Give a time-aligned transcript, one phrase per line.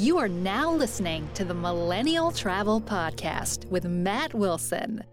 [0.00, 5.04] You are now listening to the Millennial Travel Podcast with Matt Wilson.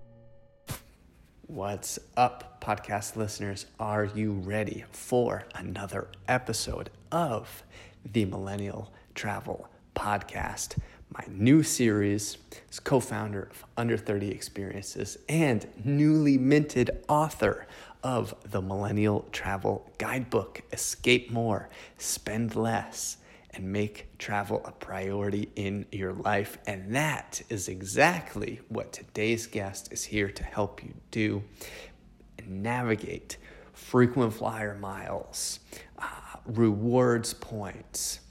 [1.48, 3.66] What's up, podcast listeners?
[3.82, 7.64] Are you ready for another episode of
[8.10, 10.78] the Millennial Travel Podcast?
[11.10, 12.38] My new series
[12.72, 17.68] is co founder of Under 30 Experiences and newly minted author
[18.04, 21.68] of the Millennial Travel Guidebook Escape More,
[21.98, 23.18] Spend Less
[23.58, 26.60] and make travel a priority in your life.
[26.68, 31.44] And that is exactly what today's guest is here to help you do
[32.48, 33.38] navigate
[33.74, 35.60] frequent flyer miles,
[36.00, 36.06] uh,
[36.46, 38.22] rewards points,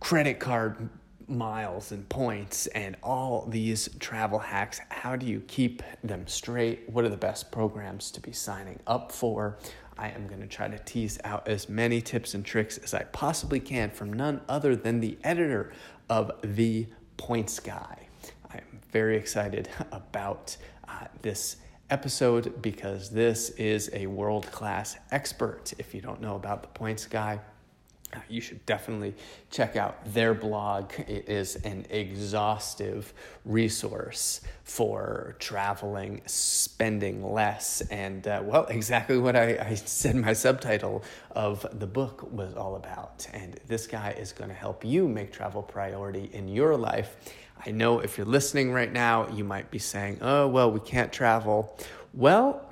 [0.00, 0.88] credit card
[1.26, 4.80] miles and points, and all these travel hacks.
[4.88, 6.88] How do you keep them straight?
[6.88, 9.58] What are the best programs to be signing up for?
[9.98, 13.02] I am going to try to tease out as many tips and tricks as I
[13.04, 15.72] possibly can from none other than the editor
[16.08, 18.06] of The Points Guy.
[18.50, 21.56] I'm very excited about uh, this
[21.90, 25.72] episode because this is a world class expert.
[25.78, 27.40] If you don't know about The Points Guy,
[28.28, 29.14] you should definitely
[29.50, 30.92] check out their blog.
[31.00, 33.12] It is an exhaustive
[33.44, 41.02] resource for traveling, spending less, and uh, well, exactly what I, I said my subtitle
[41.32, 43.26] of the book was all about.
[43.32, 47.16] And this guy is going to help you make travel priority in your life.
[47.64, 51.12] I know if you're listening right now, you might be saying, oh, well, we can't
[51.12, 51.76] travel.
[52.14, 52.64] Well,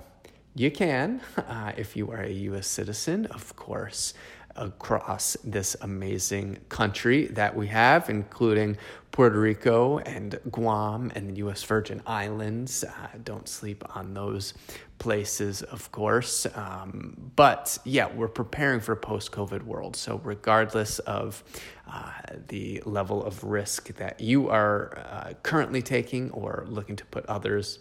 [0.54, 4.14] you can uh, if you are a US citizen, of course
[4.56, 8.76] across this amazing country that we have, including
[9.16, 11.62] Puerto Rico and Guam and the U.S.
[11.62, 12.84] Virgin Islands.
[12.84, 14.52] Uh, don't sleep on those
[14.98, 16.46] places, of course.
[16.54, 19.96] Um, but yeah, we're preparing for a post COVID world.
[19.96, 21.42] So, regardless of
[21.90, 22.12] uh,
[22.48, 27.78] the level of risk that you are uh, currently taking or looking to put others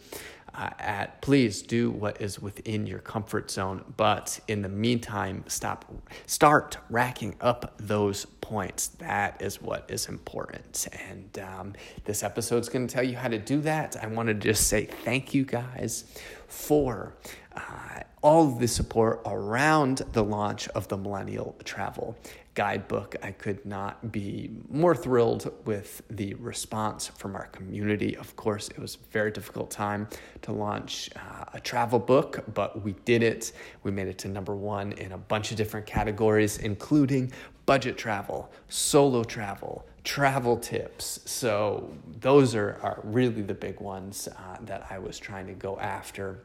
[0.57, 3.83] at, please do what is within your comfort zone.
[3.97, 5.85] But in the meantime, stop,
[6.25, 8.87] start racking up those points.
[8.87, 10.87] That is what is important.
[11.09, 11.73] And um,
[12.05, 13.95] this episode is going to tell you how to do that.
[14.01, 16.05] I want to just say thank you guys
[16.47, 17.15] for.
[17.55, 22.17] Uh, all of the support around the launch of the Millennial Travel
[22.55, 23.15] guidebook.
[23.21, 28.17] I could not be more thrilled with the response from our community.
[28.17, 30.07] Of course, it was a very difficult time
[30.41, 33.51] to launch uh, a travel book, but we did it.
[33.83, 37.31] We made it to number one in a bunch of different categories, including
[37.65, 41.19] budget travel, solo travel, travel tips.
[41.25, 45.77] So, those are, are really the big ones uh, that I was trying to go
[45.79, 46.39] after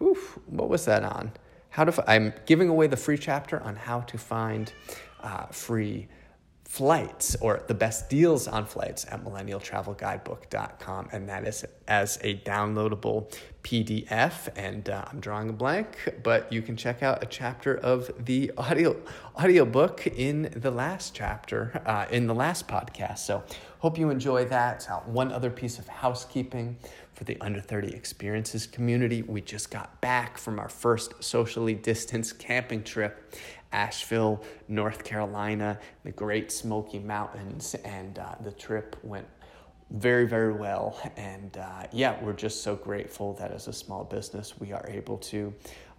[0.01, 1.33] oof, what was that on?
[1.71, 4.73] How to, I'm giving away the free chapter on how to find
[5.25, 6.07] uh, free
[6.75, 13.33] flights or the best deals on flights at millennialtravelguidebook.com and that is as a downloadable
[13.63, 15.87] pdf and uh, i'm drawing a blank
[16.25, 18.97] but you can check out a chapter of the audio
[19.37, 23.19] audiobook in the last chapter uh, in the last podcast.
[23.19, 23.43] So
[23.79, 24.89] hope you enjoy that.
[24.89, 26.77] Uh, one other piece of housekeeping
[27.15, 32.39] for the under 30 experiences community we just got back from our first socially distanced
[32.39, 33.35] camping trip
[33.75, 39.27] Asheville, North Carolina, the Great Smoky Mountains, and uh, the trip went
[39.91, 40.99] very, very well.
[41.17, 45.19] And uh, yeah, we're just so grateful that as a small business, we are able
[45.19, 45.53] to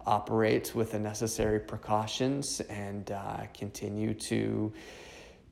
[0.06, 4.72] operate with the necessary precautions and uh, continue to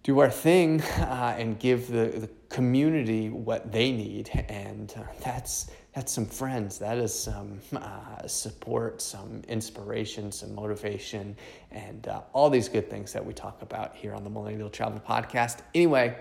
[0.05, 4.31] do our thing uh, and give the, the community what they need.
[4.49, 6.79] And uh, that's that's some friends.
[6.79, 11.37] That is some uh, support, some inspiration, some motivation,
[11.71, 15.01] and uh, all these good things that we talk about here on the Millennial Travel
[15.01, 15.61] Podcast.
[15.73, 16.17] Anyway,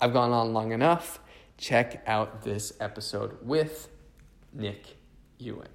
[0.00, 1.20] I've gone on long enough.
[1.56, 3.88] Check out this episode with
[4.52, 4.98] Nick
[5.38, 5.68] Ewen.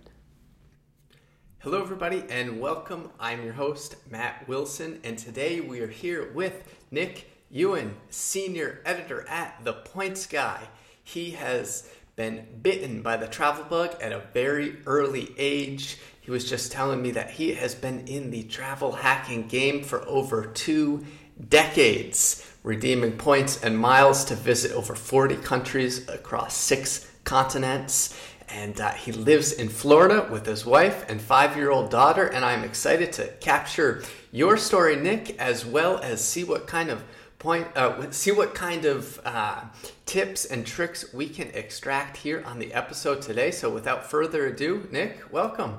[1.57, 3.09] Hello, everybody, and welcome.
[3.19, 9.27] I'm your host, Matt Wilson, and today we are here with Nick Ewen, senior editor
[9.27, 10.67] at The Points Guy.
[11.03, 15.97] He has been bitten by the travel bug at a very early age.
[16.21, 20.07] He was just telling me that he has been in the travel hacking game for
[20.07, 21.03] over two
[21.47, 28.15] decades, redeeming points and miles to visit over 40 countries across six continents.
[28.47, 32.25] and uh, he lives in Florida with his wife and five year old daughter.
[32.25, 37.03] And I'm excited to capture your story, Nick, as well as see what kind of
[37.39, 39.61] point uh, see what kind of uh,
[40.05, 43.49] tips and tricks we can extract here on the episode today.
[43.49, 45.77] So without further ado nick welcome.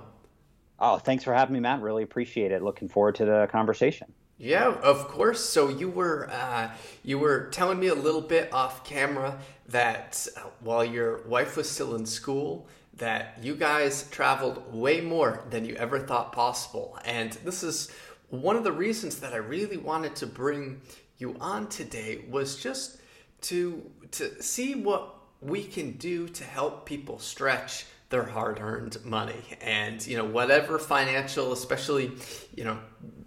[0.78, 1.82] Oh thanks for having me matt.
[1.82, 2.62] Really appreciate it.
[2.62, 4.12] Looking forward to the conversation.
[4.38, 5.44] Yeah of course.
[5.44, 6.70] So you were uh,
[7.04, 11.68] you were telling me a little bit off camera that uh, while your wife was
[11.68, 12.66] still in school
[12.96, 16.98] that you guys traveled way more than you ever thought possible.
[17.04, 17.90] And this is
[18.28, 20.80] one of the reasons that I really wanted to bring
[21.20, 23.00] you on today was just
[23.42, 23.82] to
[24.12, 29.42] to see what we can do to help people stretch their hard-earned money.
[29.60, 32.12] And you know whatever financial especially
[32.54, 32.78] you know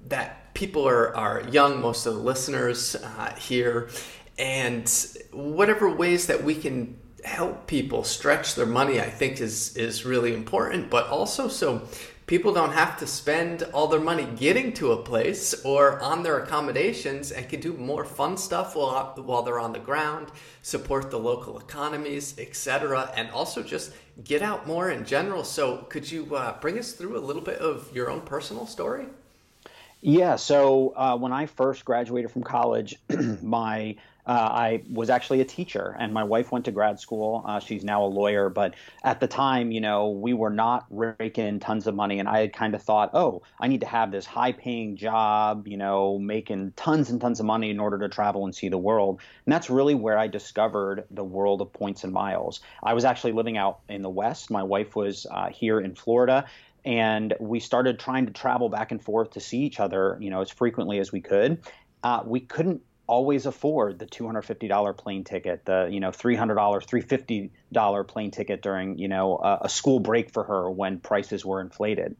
[0.07, 3.89] that people are, are young most of the listeners uh, here
[4.37, 4.87] and
[5.31, 10.33] whatever ways that we can help people stretch their money i think is is really
[10.33, 10.89] important.
[10.89, 11.87] But also so
[12.25, 16.39] people don't have to spend all their money getting to a place or on their
[16.39, 20.29] accommodations and can do more fun stuff while, while they're on the ground,
[20.61, 23.91] support the local economies, etc., and also just
[24.23, 25.43] get out more in general.
[25.43, 29.07] So, could you uh, bring us through a little bit of your own personal story?
[30.01, 30.35] Yeah.
[30.35, 32.95] So, uh, when I first graduated from college,
[33.41, 37.43] my uh, I was actually a teacher, and my wife went to grad school.
[37.45, 38.73] Uh, she's now a lawyer, but
[39.03, 42.39] at the time, you know, we were not raking in tons of money, and I
[42.39, 46.71] had kind of thought, oh, I need to have this high-paying job, you know, making
[46.77, 49.19] tons and tons of money in order to travel and see the world.
[49.45, 52.61] And that's really where I discovered the world of points and miles.
[52.81, 54.49] I was actually living out in the West.
[54.49, 56.45] My wife was uh, here in Florida,
[56.85, 60.41] and we started trying to travel back and forth to see each other, you know,
[60.41, 61.59] as frequently as we could.
[62.03, 62.81] Uh, we couldn't
[63.13, 66.55] always afford the $250 plane ticket, the you know $300,
[67.71, 71.61] $350 plane ticket during you know a, a school break for her when prices were
[71.61, 72.15] inflated.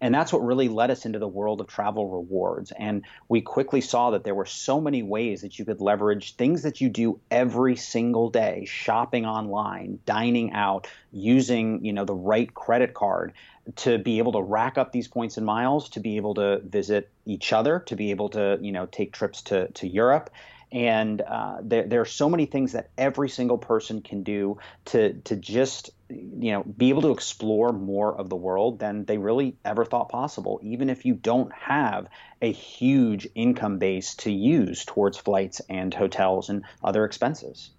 [0.00, 2.72] And that's what really led us into the world of travel rewards.
[2.72, 6.64] And we quickly saw that there were so many ways that you could leverage things
[6.64, 12.52] that you do every single day, shopping online, dining out, using, you know, the right
[12.52, 13.32] credit card
[13.76, 17.10] to be able to rack up these points and miles, to be able to visit
[17.24, 20.30] each other, to be able to, you know, take trips to, to Europe.
[20.72, 25.14] And uh, there, there are so many things that every single person can do to,
[25.20, 29.56] to just, you know, be able to explore more of the world than they really
[29.64, 32.08] ever thought possible, even if you don't have
[32.42, 37.70] a huge income base to use towards flights and hotels and other expenses.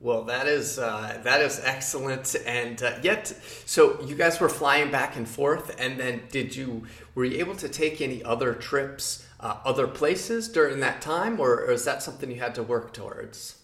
[0.00, 3.26] Well, that is uh, that is excellent, and uh, yet,
[3.66, 6.86] so you guys were flying back and forth, and then did you
[7.16, 11.64] were you able to take any other trips, uh, other places during that time, or,
[11.64, 13.57] or is that something you had to work towards?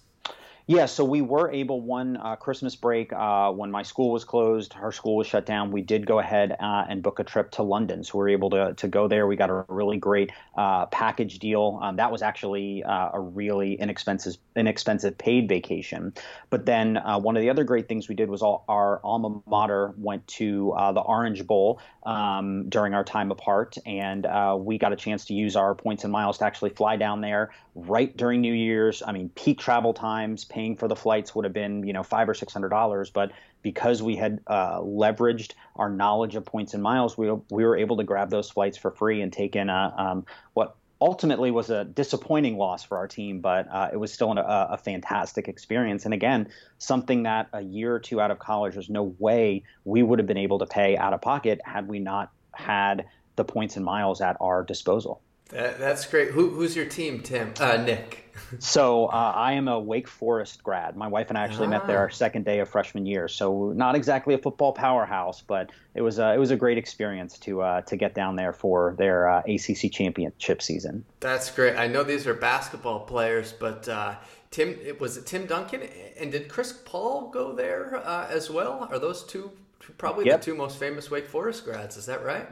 [0.66, 4.72] Yeah, so we were able one uh, Christmas break uh, when my school was closed,
[4.72, 5.70] her school was shut down.
[5.72, 8.49] We did go ahead uh, and book a trip to London, so we were able
[8.50, 9.26] to to go there.
[9.26, 11.81] We got a really great uh, package deal.
[11.82, 16.14] Um, that was actually uh, a really inexpensive inexpensive paid vacation.
[16.49, 19.43] But then uh, one of the other great things we did was all, our alma
[19.46, 24.26] mater went to the Orange Bowl um, during our time apart, and
[24.64, 27.50] we got a chance to use our points and miles to actually fly down there
[27.74, 29.02] right during New Year's.
[29.06, 32.28] I mean, peak travel times paying for the flights would have been you know five
[32.28, 36.82] or six hundred dollars, but because we had uh, leveraged our knowledge of points and
[36.82, 39.94] miles, we we were able to grab those flights for free and take in a
[39.96, 44.31] um, what ultimately was a disappointing loss for our team, but uh, it was still
[44.32, 46.05] an, a, a, fantastic experience.
[46.05, 46.48] And again,
[46.79, 50.27] something that a year or two out of college, there's no way we would have
[50.27, 54.20] been able to pay out of pocket had we not had the points and miles
[54.20, 55.20] at our disposal.
[55.51, 56.31] That, that's great.
[56.31, 57.53] Who, who's your team, Tim?
[57.60, 58.24] Uh, Nick.
[58.58, 60.96] so uh, I am a Wake Forest grad.
[60.96, 61.70] My wife and I actually ah.
[61.70, 62.13] met there our ah.
[62.13, 63.29] second day of freshman year.
[63.29, 67.39] So not exactly a football powerhouse, but it was a, it was a great experience
[67.41, 71.05] to uh, to get down there for their uh, ACC championship season.
[71.20, 71.77] That's great.
[71.77, 74.17] I know these are basketball players, but uh,
[74.51, 75.82] Tim was it Tim Duncan
[76.19, 78.89] and did Chris Paul go there uh, as well?
[78.91, 79.51] Are those two
[79.98, 80.41] probably yep.
[80.41, 81.96] the two most famous Wake Forest grads?
[81.96, 82.48] Is that right?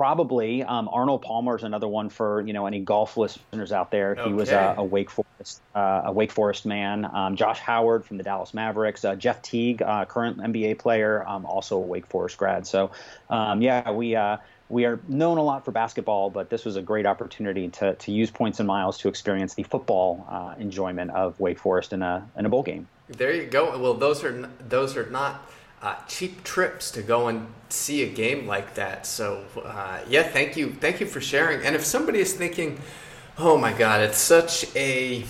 [0.00, 4.12] Probably um, Arnold Palmer is another one for you know any golf listeners out there.
[4.12, 4.28] Okay.
[4.28, 7.04] He was a, a Wake Forest uh, a Wake Forest man.
[7.04, 9.04] Um, Josh Howard from the Dallas Mavericks.
[9.04, 12.66] Uh, Jeff Teague, uh, current NBA player, um, also a Wake Forest grad.
[12.66, 12.92] So
[13.28, 14.16] um, yeah, we.
[14.16, 14.38] Uh,
[14.70, 18.12] we are known a lot for basketball, but this was a great opportunity to, to
[18.12, 22.30] use points and miles to experience the football uh, enjoyment of Wake Forest in a
[22.38, 22.86] in a bowl game.
[23.08, 23.76] There you go.
[23.76, 25.50] Well, those are those are not
[25.82, 29.06] uh, cheap trips to go and see a game like that.
[29.06, 31.64] So uh, yeah, thank you, thank you for sharing.
[31.64, 32.80] And if somebody is thinking,
[33.38, 35.24] oh my God, it's such a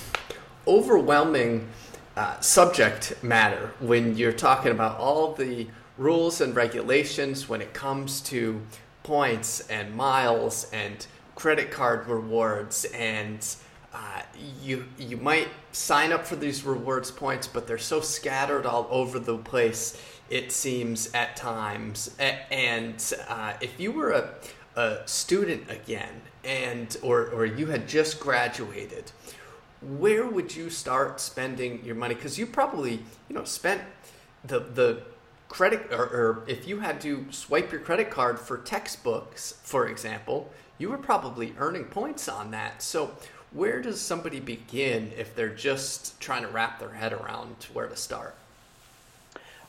[0.66, 1.69] overwhelming
[2.16, 8.21] uh, subject matter when you're talking about all the rules and regulations when it comes
[8.23, 8.61] to
[9.02, 13.57] points and miles and credit card rewards and
[13.92, 14.23] uh,
[14.62, 19.19] you you might sign up for these rewards points, but they're so scattered all over
[19.19, 20.00] the place.
[20.30, 24.30] It seems at times, and uh, if you were a,
[24.76, 29.10] a student again, and or or you had just graduated,
[29.82, 32.14] where would you start spending your money?
[32.14, 33.82] Because you probably you know spent
[34.44, 35.02] the the
[35.49, 40.49] credit or, or if you had to swipe your credit card for textbooks, for example,
[40.78, 42.82] you were probably earning points on that.
[42.82, 43.10] So
[43.52, 47.96] where does somebody begin if they're just trying to wrap their head around where to
[47.96, 48.37] start?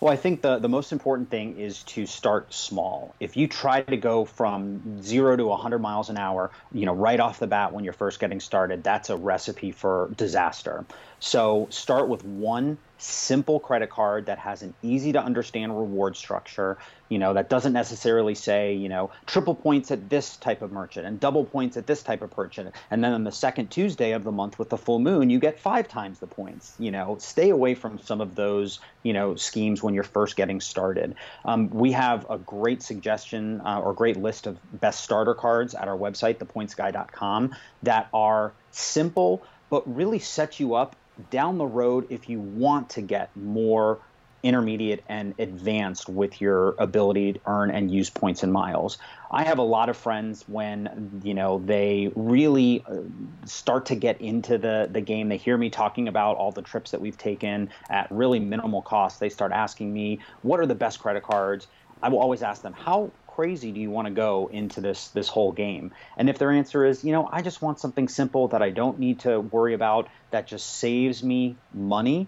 [0.01, 3.15] Well, I think the, the most important thing is to start small.
[3.19, 7.19] If you try to go from zero to 100 miles an hour, you know, right
[7.19, 10.87] off the bat when you're first getting started, that's a recipe for disaster.
[11.19, 16.77] So start with one simple credit card that has an easy to understand reward structure,
[17.09, 21.05] you know, that doesn't necessarily say, you know, triple points at this type of merchant
[21.05, 22.73] and double points at this type of merchant.
[22.89, 25.59] And then on the second Tuesday of the month with the full moon, you get
[25.59, 26.73] five times the points.
[26.79, 30.61] You know, stay away from some of those, you know, schemes when you're first getting
[30.61, 31.15] started.
[31.43, 35.87] Um, we have a great suggestion uh, or great list of best starter cards at
[35.87, 40.95] our website, thepointsguy.com, that are simple but really set you up
[41.29, 44.01] down the road if you want to get more
[44.43, 48.97] intermediate and advanced with your ability to earn and use points and miles.
[49.31, 53.01] I have a lot of friends when you know they really uh,
[53.45, 55.29] start to get into the the game.
[55.29, 59.19] They hear me talking about all the trips that we've taken at really minimal cost.
[59.19, 61.67] They start asking me, "What are the best credit cards?"
[62.01, 65.27] I will always ask them, "How crazy do you want to go into this this
[65.27, 65.91] whole game?
[66.17, 68.99] And if their answer is, you know, I just want something simple that I don't
[68.99, 72.27] need to worry about that just saves me money,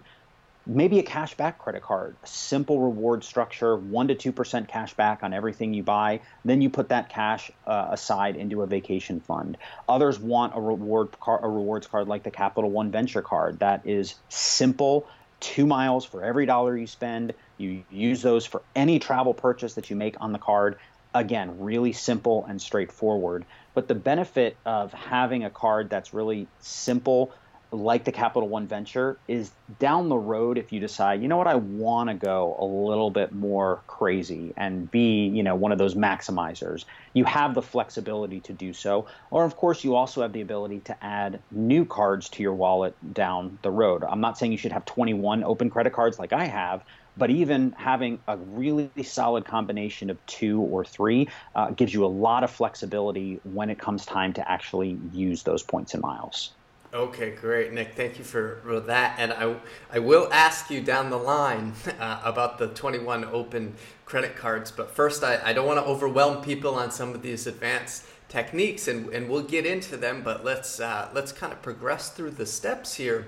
[0.65, 5.33] maybe a cashback credit card, a simple reward structure, 1 to 2% cash back on
[5.33, 6.21] everything you buy.
[6.45, 9.57] Then you put that cash uh, aside into a vacation fund.
[9.89, 13.85] Others want a reward car, a rewards card like the Capital One Venture card that
[13.85, 15.07] is simple,
[15.41, 17.33] 2 miles for every dollar you spend.
[17.57, 20.77] You use those for any travel purchase that you make on the card
[21.13, 23.45] again, really simple and straightforward.
[23.73, 27.31] But the benefit of having a card that's really simple,
[27.71, 31.47] like the Capital One Venture, is down the road if you decide, you know what,
[31.47, 35.79] I want to go a little bit more crazy and be, you know, one of
[35.79, 36.85] those maximizers.
[37.13, 39.07] You have the flexibility to do so.
[39.31, 42.95] Or, of course, you also have the ability to add new cards to your wallet
[43.13, 44.03] down the road.
[44.03, 46.83] I'm not saying you should have 21 open credit cards like I have
[47.17, 52.07] but even having a really solid combination of two or three uh, gives you a
[52.07, 56.53] lot of flexibility when it comes time to actually use those points and miles.
[56.93, 57.95] Okay, great, Nick.
[57.95, 59.15] Thank you for, that.
[59.17, 59.55] And I,
[59.91, 63.73] I will ask you down the line uh, about the 21 open
[64.05, 64.71] credit cards.
[64.71, 68.87] But first, I, I don't want to overwhelm people on some of these advanced techniques,
[68.87, 70.21] and, and we'll get into them.
[70.23, 73.25] But let's uh, let's kind of progress through the steps here,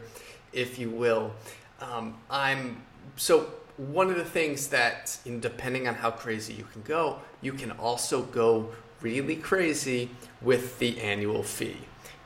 [0.54, 1.34] if you will.
[1.82, 2.84] Um, I'm
[3.16, 7.54] so one of the things that, in, depending on how crazy you can go, you
[7.54, 8.70] can also go
[9.02, 10.10] really crazy
[10.42, 11.78] with the annual fee.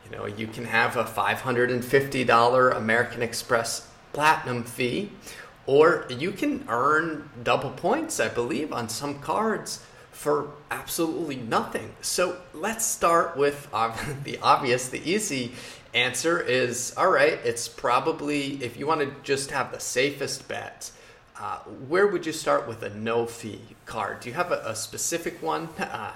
[0.05, 5.11] You know, you can have a $550 American Express Platinum fee,
[5.65, 11.91] or you can earn double points, I believe, on some cards for absolutely nothing.
[12.01, 13.69] So let's start with
[14.23, 15.53] the obvious, the easy
[15.93, 20.91] answer is all right, it's probably, if you want to just have the safest bet,
[21.39, 24.19] uh, where would you start with a no fee card?
[24.19, 25.69] Do you have a, a specific one?
[25.79, 26.11] Uh,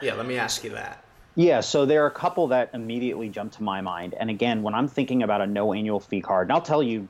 [0.00, 1.02] yeah, let me ask you that.
[1.34, 4.14] Yeah, so there are a couple that immediately jump to my mind.
[4.14, 7.08] And again, when I'm thinking about a no annual fee card, and I'll tell you,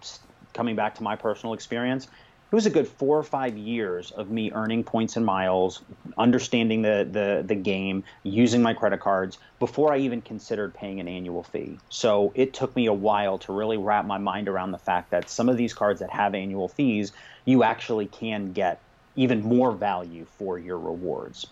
[0.54, 2.08] coming back to my personal experience,
[2.50, 5.82] it was a good four or five years of me earning points and miles,
[6.16, 11.08] understanding the, the, the game, using my credit cards before I even considered paying an
[11.08, 11.78] annual fee.
[11.90, 15.28] So it took me a while to really wrap my mind around the fact that
[15.28, 17.12] some of these cards that have annual fees,
[17.44, 18.82] you actually can get
[19.14, 21.44] even more value for your rewards.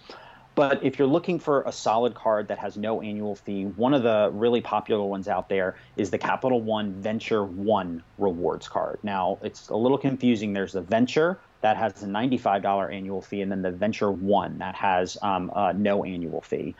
[0.56, 4.02] But if you're looking for a solid card that has no annual fee, one of
[4.02, 8.98] the really popular ones out there is the Capital One Venture One rewards card.
[9.02, 10.54] Now, it's a little confusing.
[10.54, 14.74] There's the Venture that has a $95 annual fee, and then the Venture One that
[14.74, 16.74] has um, uh, no annual fee.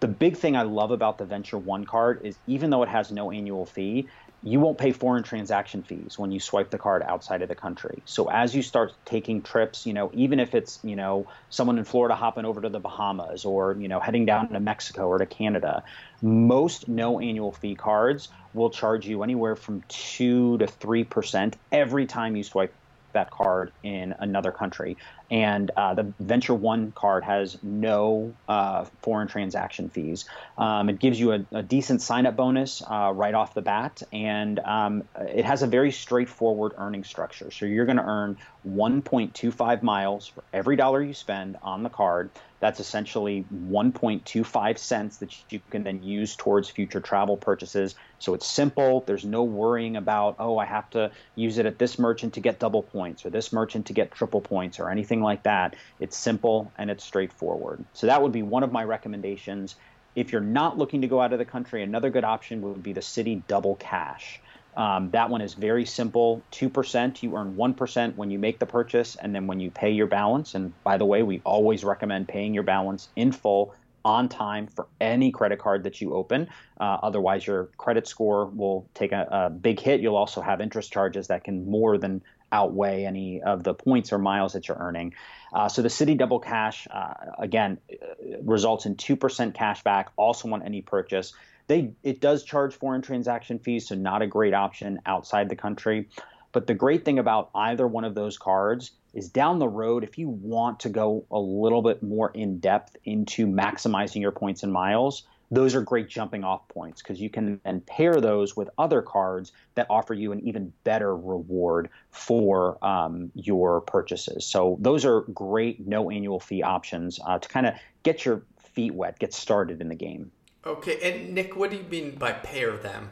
[0.00, 3.12] The big thing I love about the Venture One card is even though it has
[3.12, 4.08] no annual fee,
[4.42, 8.02] you won't pay foreign transaction fees when you swipe the card outside of the country.
[8.06, 11.84] So as you start taking trips, you know, even if it's, you know, someone in
[11.84, 15.26] Florida hopping over to the Bahamas or, you know, heading down to Mexico or to
[15.26, 15.82] Canada,
[16.22, 22.36] most no annual fee cards will charge you anywhere from 2 to 3% every time
[22.36, 22.76] you swipe
[23.14, 24.96] that card in another country.
[25.30, 30.24] And uh, the Venture One card has no uh, foreign transaction fees.
[30.56, 34.02] Um, it gives you a, a decent sign up bonus uh, right off the bat,
[34.12, 37.50] and um, it has a very straightforward earning structure.
[37.50, 42.30] So you're going to earn 1.25 miles for every dollar you spend on the card.
[42.60, 47.94] That's essentially 1.25 cents that you can then use towards future travel purchases.
[48.18, 49.04] So it's simple.
[49.06, 52.58] There's no worrying about, oh, I have to use it at this merchant to get
[52.58, 55.76] double points or this merchant to get triple points or anything like that.
[56.00, 57.84] It's simple and it's straightforward.
[57.92, 59.76] So that would be one of my recommendations.
[60.14, 62.92] If you're not looking to go out of the country, another good option would be
[62.92, 64.40] the Citi Double Cash.
[64.76, 67.22] Um, that one is very simple 2%.
[67.22, 70.54] You earn 1% when you make the purchase and then when you pay your balance.
[70.54, 74.86] And by the way, we always recommend paying your balance in full on time for
[75.00, 76.48] any credit card that you open.
[76.80, 80.00] Uh, otherwise, your credit score will take a, a, big hit.
[80.00, 84.18] You'll also have interest charges that can more than outweigh any of the points or
[84.18, 85.14] miles that you're earning.
[85.52, 90.52] Uh, so the Citi Double Cash, uh, again, uh, results in 2% cash back also
[90.52, 91.32] on any purchase.
[91.66, 96.08] They it does charge foreign transaction fees, so not a great option outside the country.
[96.52, 100.18] But the great thing about either one of those cards is down the road, if
[100.18, 104.72] you want to go a little bit more in depth into maximizing your points and
[104.72, 109.02] miles, those are great jumping off points because you can then pair those with other
[109.02, 114.46] cards that offer you an even better reward for um, your purchases.
[114.46, 118.94] So those are great no annual fee options uh, to kind of get your feet
[118.94, 120.30] wet, get started in the game.
[120.66, 123.10] Okay, and Nick, what do you mean by pair them?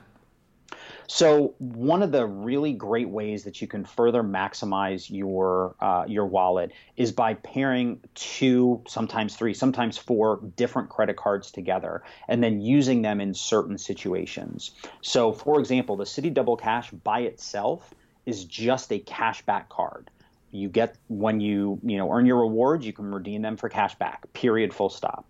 [1.08, 6.26] So one of the really great ways that you can further maximize your uh, your
[6.26, 12.60] wallet is by pairing two, sometimes three, sometimes four different credit cards together, and then
[12.60, 14.72] using them in certain situations.
[15.00, 17.94] So, for example, the Citi Double Cash by itself
[18.24, 20.10] is just a cashback card.
[20.50, 23.94] You get when you you know earn your rewards, you can redeem them for cash
[23.96, 24.32] back.
[24.32, 24.74] Period.
[24.74, 25.24] Full stop.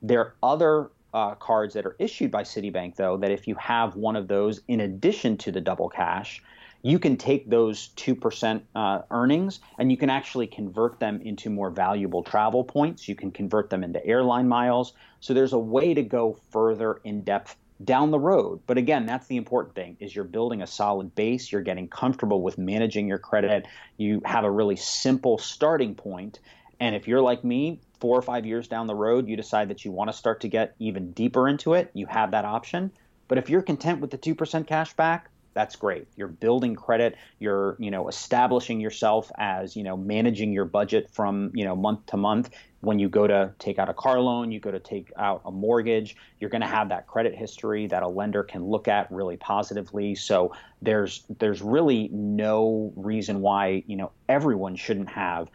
[0.00, 3.96] There are other uh, cards that are issued by Citibank, though, that if you have
[3.96, 6.42] one of those in addition to the double cash,
[6.82, 11.70] you can take those 2% uh, earnings and you can actually convert them into more
[11.70, 13.08] valuable travel points.
[13.08, 14.92] You can convert them into airline miles.
[15.20, 18.60] So there's a way to go further in depth down the road.
[18.66, 22.42] But again, that's the important thing is you're building a solid base, you're getting comfortable
[22.42, 26.38] with managing your credit, you have a really simple starting point,
[26.80, 29.84] and if you're like me, four or five years down the road, you decide that
[29.84, 32.90] you want to start to get even deeper into it, you have that option.
[33.28, 36.08] But if you're content with the 2% cash back, that's great.
[36.16, 41.52] You're building credit, you're, you know, establishing yourself as, you know, managing your budget from,
[41.54, 42.50] you know, month to month.
[42.80, 45.52] When you go to take out a car loan, you go to take out a
[45.52, 49.36] mortgage, you're going to have that credit history that a lender can look at really
[49.36, 50.16] positively.
[50.16, 55.48] So there's there's really no reason why, you know, everyone shouldn't have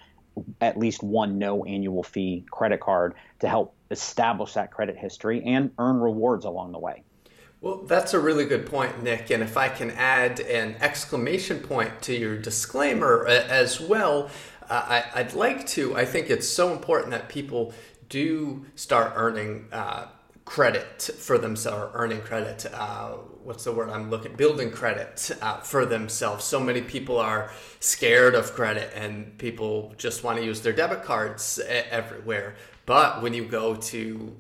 [0.62, 5.72] at least one no annual fee credit card to help establish that credit history and
[5.80, 7.04] earn rewards along the way.
[7.62, 9.32] Well, that's a really good point, Nick.
[9.32, 14.30] And if I can add an exclamation point to your disclaimer uh, as well,
[14.70, 15.96] uh, I, would like to.
[15.96, 17.74] I think it's so important that people
[18.10, 20.08] do start earning uh,
[20.48, 22.66] credit for themselves, earning credit.
[22.74, 23.10] Uh,
[23.44, 24.34] what's the word I'm looking?
[24.34, 26.46] Building credit uh, for themselves.
[26.46, 31.04] So many people are scared of credit, and people just want to use their debit
[31.04, 32.56] cards everywhere.
[32.86, 34.38] But when you go to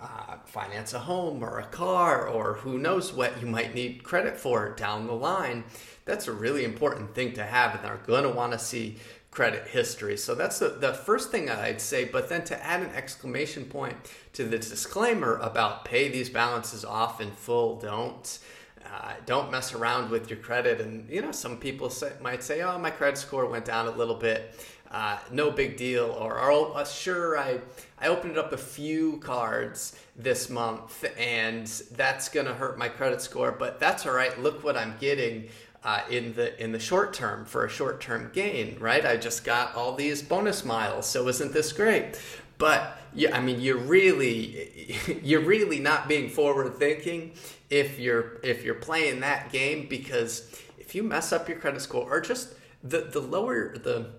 [0.00, 4.38] uh, finance a home or a car or who knows what you might need credit
[4.38, 5.64] for down the line,
[6.04, 8.98] that's a really important thing to have, and they're going to want to see
[9.34, 10.16] credit history.
[10.16, 12.04] So that's the, the first thing I'd say.
[12.04, 13.96] But then to add an exclamation point
[14.34, 18.38] to the disclaimer about pay these balances off in full, don't.
[18.86, 20.80] Uh, don't mess around with your credit.
[20.80, 23.90] And, you know, some people say, might say, oh, my credit score went down a
[23.90, 24.54] little bit.
[24.90, 26.04] Uh, no big deal.
[26.04, 27.58] Or, oh, uh, sure, I,
[27.98, 33.20] I opened up a few cards this month and that's going to hurt my credit
[33.20, 34.38] score, but that's all right.
[34.40, 35.48] Look what I'm getting
[35.84, 39.04] uh, in the in the short term for a short term gain, right?
[39.04, 42.18] I just got all these bonus miles, so isn't this great?
[42.56, 47.32] But yeah, I mean, you're really you're really not being forward thinking
[47.68, 52.10] if you're if you're playing that game because if you mess up your credit score
[52.10, 54.10] or just the the lower the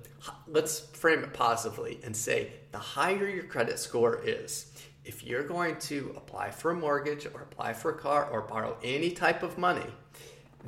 [0.47, 4.71] let's frame it positively and say the higher your credit score is
[5.03, 8.75] if you're going to apply for a mortgage or apply for a car or borrow
[8.83, 9.85] any type of money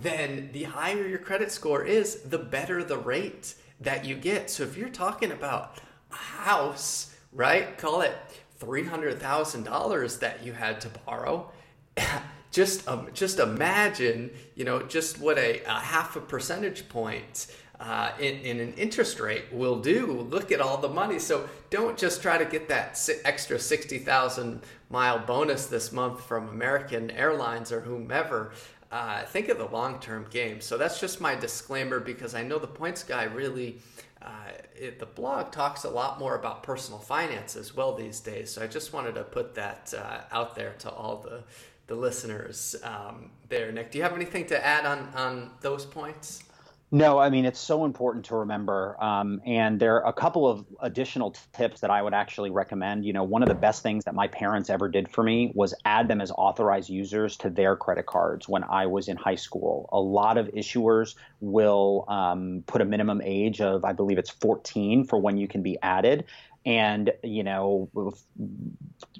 [0.01, 4.49] then the higher your credit score is, the better the rate that you get.
[4.49, 5.77] So if you're talking about
[6.11, 7.77] a house, right?
[7.77, 8.15] Call it
[8.59, 11.51] $300,000 that you had to borrow.
[12.51, 17.47] just um, just imagine, you know, just what a, a half a percentage point
[17.79, 20.27] uh, in, in, an interest rate will do.
[20.31, 21.19] Look at all the money.
[21.19, 27.11] So don't just try to get that extra 60,000 mile bonus this month from American
[27.11, 28.53] Airlines or whomever.
[28.91, 30.61] Uh, think of the long term game.
[30.61, 33.79] So that's just my disclaimer because I know the points guy really.
[34.19, 38.49] Uh, it, the blog talks a lot more about personal finance as well these days.
[38.51, 41.43] So I just wanted to put that uh, out there to all the
[41.87, 43.71] the listeners um, there.
[43.71, 46.43] Nick, do you have anything to add on on those points?
[46.89, 48.95] No, I mean, it's so important to remember.
[49.03, 53.03] Um, and there are a couple of additional tips that I would actually recommend.
[53.03, 55.73] You know, one of the best things that my parents ever did for me was
[55.83, 59.89] add them as authorized users to their credit cards when I was in high school.
[59.91, 65.03] A lot of issuers will um, put a minimum age of, I believe it's 14
[65.03, 66.23] for when you can be added.
[66.67, 67.89] And, you know,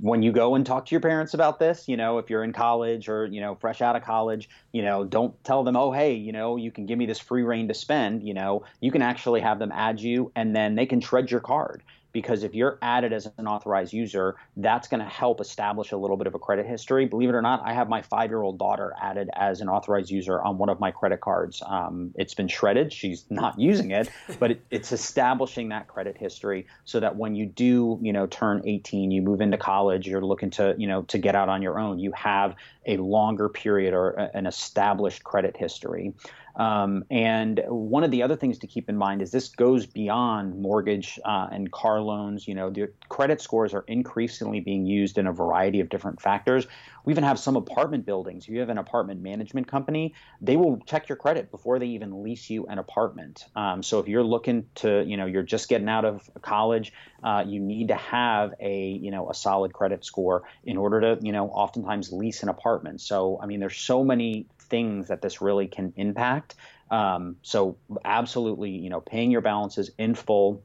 [0.01, 2.51] when you go and talk to your parents about this, you know, if you're in
[2.51, 6.15] college or, you know, fresh out of college, you know, don't tell them, oh, hey,
[6.15, 8.27] you know, you can give me this free reign to spend.
[8.27, 11.39] You know, you can actually have them add you and then they can shred your
[11.39, 15.97] card because if you're added as an authorized user, that's going to help establish a
[15.97, 17.05] little bit of a credit history.
[17.05, 20.09] Believe it or not, I have my five year old daughter added as an authorized
[20.09, 21.61] user on one of my credit cards.
[21.65, 22.91] Um, it's been shredded.
[22.93, 27.45] She's not using it, but it, it's establishing that credit history so that when you
[27.45, 31.17] do, you know, turn 18, you move into college, you're looking to, you know, to
[31.17, 36.13] get out on your own, you have a longer period or an established credit history.
[36.57, 40.59] Um, and one of the other things to keep in mind is this goes beyond
[40.59, 42.47] mortgage uh, and car loans.
[42.47, 46.65] You know, the credit scores are increasingly being used in a variety of different factors.
[47.05, 48.45] We even have some apartment buildings.
[48.45, 52.23] If you have an apartment management company, they will check your credit before they even
[52.23, 53.45] lease you an apartment.
[53.55, 56.91] Um, so if you're looking to, you know, you're just getting out of college,
[57.23, 61.17] uh, you need to have a, you know, a solid credit score in order to,
[61.23, 62.99] you know, oftentimes lease an apartment.
[62.99, 66.56] So I mean, there's so many things that this really can impact.
[66.89, 70.63] Um, so absolutely, you know, paying your balances in full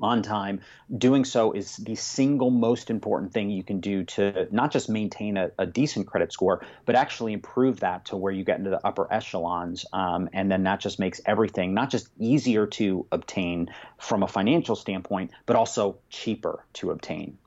[0.00, 0.60] on time.
[0.96, 5.36] Doing so is the single most important thing you can do to not just maintain
[5.36, 8.86] a, a decent credit score, but actually improve that to where you get into the
[8.86, 9.86] upper echelons.
[9.92, 14.76] Um, and then that just makes everything not just easier to obtain from a financial
[14.76, 17.38] standpoint, but also cheaper to obtain.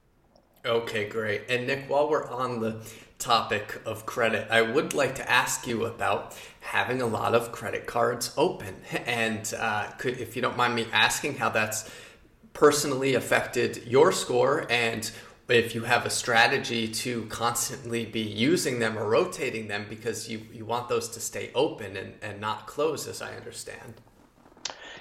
[0.66, 1.44] Okay, great.
[1.50, 2.82] And Nick, while we're on the
[3.18, 7.86] topic of credit, I would like to ask you about having a lot of credit
[7.86, 8.76] cards open.
[9.06, 11.90] And uh, could, if you don't mind me asking, how that's
[12.54, 15.10] personally affected your score and
[15.48, 20.42] if you have a strategy to constantly be using them or rotating them because you,
[20.54, 23.96] you want those to stay open and, and not close, as I understand.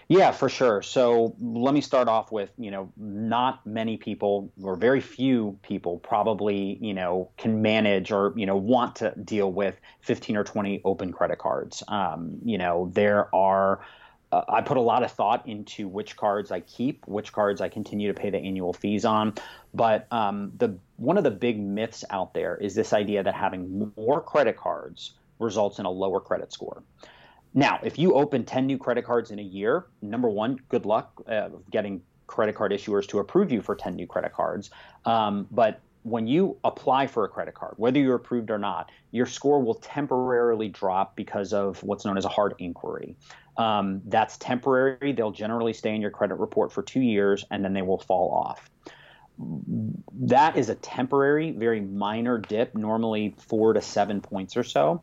[0.09, 0.81] Yeah, for sure.
[0.81, 5.99] So let me start off with, you know, not many people or very few people
[5.99, 10.81] probably, you know, can manage or, you know, want to deal with 15 or 20
[10.87, 11.83] open credit cards.
[11.88, 13.81] Um, you know, there are,
[14.33, 17.68] uh, I put a lot of thought into which cards I keep, which cards I
[17.68, 19.35] continue to pay the annual fees on.
[19.75, 23.92] But um, the one of the big myths out there is this idea that having
[23.94, 26.83] more credit cards results in a lower credit score.
[27.55, 31.13] Now, if you open 10 new credit cards in a year, number one, good luck
[31.27, 34.71] uh, getting credit card issuers to approve you for 10 new credit cards.
[35.05, 39.27] Um, but when you apply for a credit card, whether you're approved or not, your
[39.27, 43.17] score will temporarily drop because of what's known as a hard inquiry.
[43.57, 45.13] Um, that's temporary.
[45.13, 48.31] They'll generally stay in your credit report for two years and then they will fall
[48.31, 48.71] off.
[49.39, 55.03] That is a temporary, very minor dip, normally four to seven points or so.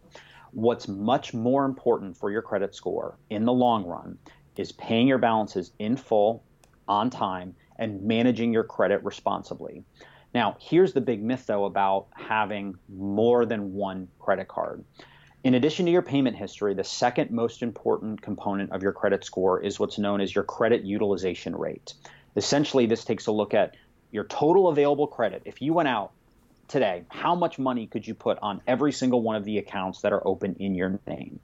[0.56, 4.18] What's much more important for your credit score in the long run
[4.56, 6.46] is paying your balances in full,
[6.88, 9.84] on time, and managing your credit responsibly.
[10.34, 14.86] Now, here's the big myth though about having more than one credit card.
[15.44, 19.62] In addition to your payment history, the second most important component of your credit score
[19.62, 21.96] is what's known as your credit utilization rate.
[22.38, 23.76] Essentially, this takes a look at
[24.12, 25.42] your total available credit.
[25.44, 26.14] If you went out
[26.68, 30.14] today, how much money could you put on every single one of the accounts that
[30.14, 31.40] are open in your name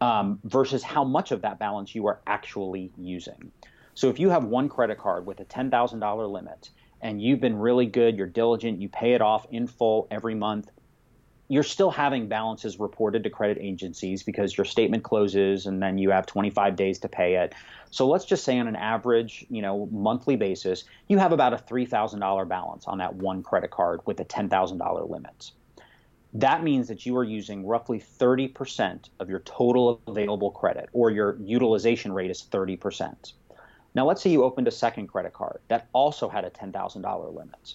[0.00, 3.52] um, versus how much of that balance you are actually using?
[3.94, 6.70] So if you have one credit card with a $10,000 limit
[7.00, 10.70] and you've been really good, you're diligent, you pay it off in full every month,
[11.48, 16.10] you're still having balances reported to credit agencies because your statement closes and then you
[16.10, 17.54] have 25 days to pay it.
[17.90, 21.56] So let's just say on an average, you know, monthly basis, you have about a
[21.56, 25.50] $3,000 balance on that one credit card with a $10,000 limit.
[26.34, 31.36] That means that you are using roughly 30% of your total available credit, or your
[31.42, 33.32] utilization rate is 30%.
[33.96, 37.74] Now, let's say you opened a second credit card that also had a $10,000 limit.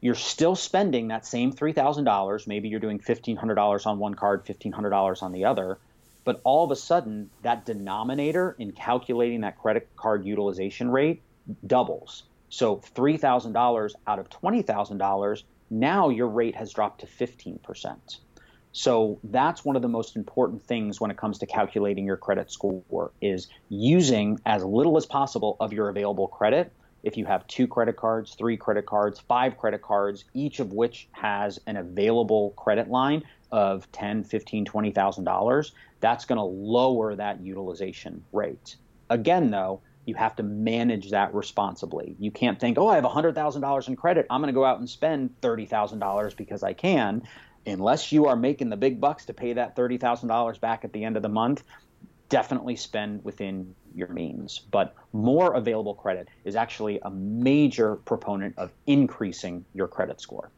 [0.00, 2.46] You're still spending that same $3,000.
[2.48, 5.78] Maybe you're doing $1,500 on one card, $1,500 on the other,
[6.24, 11.22] But all of a sudden, that denominator in calculating that credit card utilization rate
[11.66, 12.24] doubles.
[12.48, 18.18] So $3,000 out of $20,000, now your rate has dropped to 15%.
[18.72, 22.50] So that's one of the most important things when it comes to calculating your credit
[22.50, 26.72] score is using as little as possible of your available credit.
[27.04, 31.06] If you have two credit cards, three credit cards, five credit cards, each of which
[31.12, 33.22] has an available credit line
[33.54, 38.76] of 10, 15, 20,000 dollars, that's going to lower that utilization rate.
[39.08, 42.16] Again though, you have to manage that responsibly.
[42.18, 44.26] You can't think, "Oh, I have $100,000 in credit.
[44.28, 47.22] I'm going to go out and spend $30,000 because I can."
[47.66, 51.16] unless you are making the big bucks to pay that $30,000 back at the end
[51.16, 51.62] of the month,
[52.28, 54.58] definitely spend within your means.
[54.70, 60.50] But more available credit is actually a major proponent of increasing your credit score.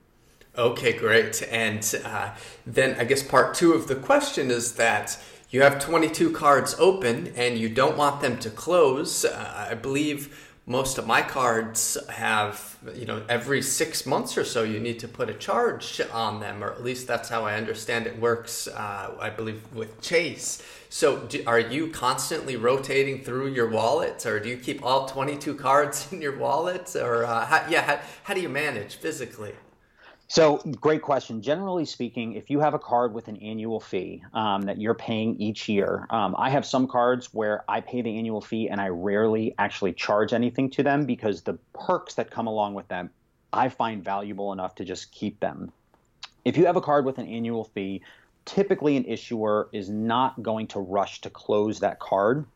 [0.56, 1.42] Okay, great.
[1.50, 2.30] And uh,
[2.66, 5.18] then I guess part two of the question is that
[5.50, 9.26] you have 22 cards open and you don't want them to close.
[9.26, 14.64] Uh, I believe most of my cards have, you know, every six months or so,
[14.64, 18.06] you need to put a charge on them, or at least that's how I understand
[18.06, 20.60] it works, uh, I believe, with Chase.
[20.88, 25.54] So, do, are you constantly rotating through your wallet, or do you keep all 22
[25.54, 26.96] cards in your wallet?
[26.96, 29.52] Or, uh, how, yeah, how, how do you manage physically?
[30.28, 31.40] So, great question.
[31.40, 35.40] Generally speaking, if you have a card with an annual fee um, that you're paying
[35.40, 38.88] each year, um, I have some cards where I pay the annual fee and I
[38.88, 43.10] rarely actually charge anything to them because the perks that come along with them
[43.52, 45.72] I find valuable enough to just keep them.
[46.44, 48.02] If you have a card with an annual fee,
[48.44, 52.46] typically an issuer is not going to rush to close that card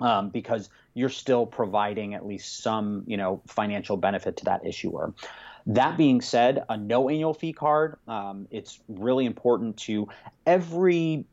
[0.00, 5.12] um, because you're still providing at least some, you know, financial benefit to that issuer.
[5.66, 10.08] That being said, a no annual fee card, um, it's really important to
[10.46, 11.24] every,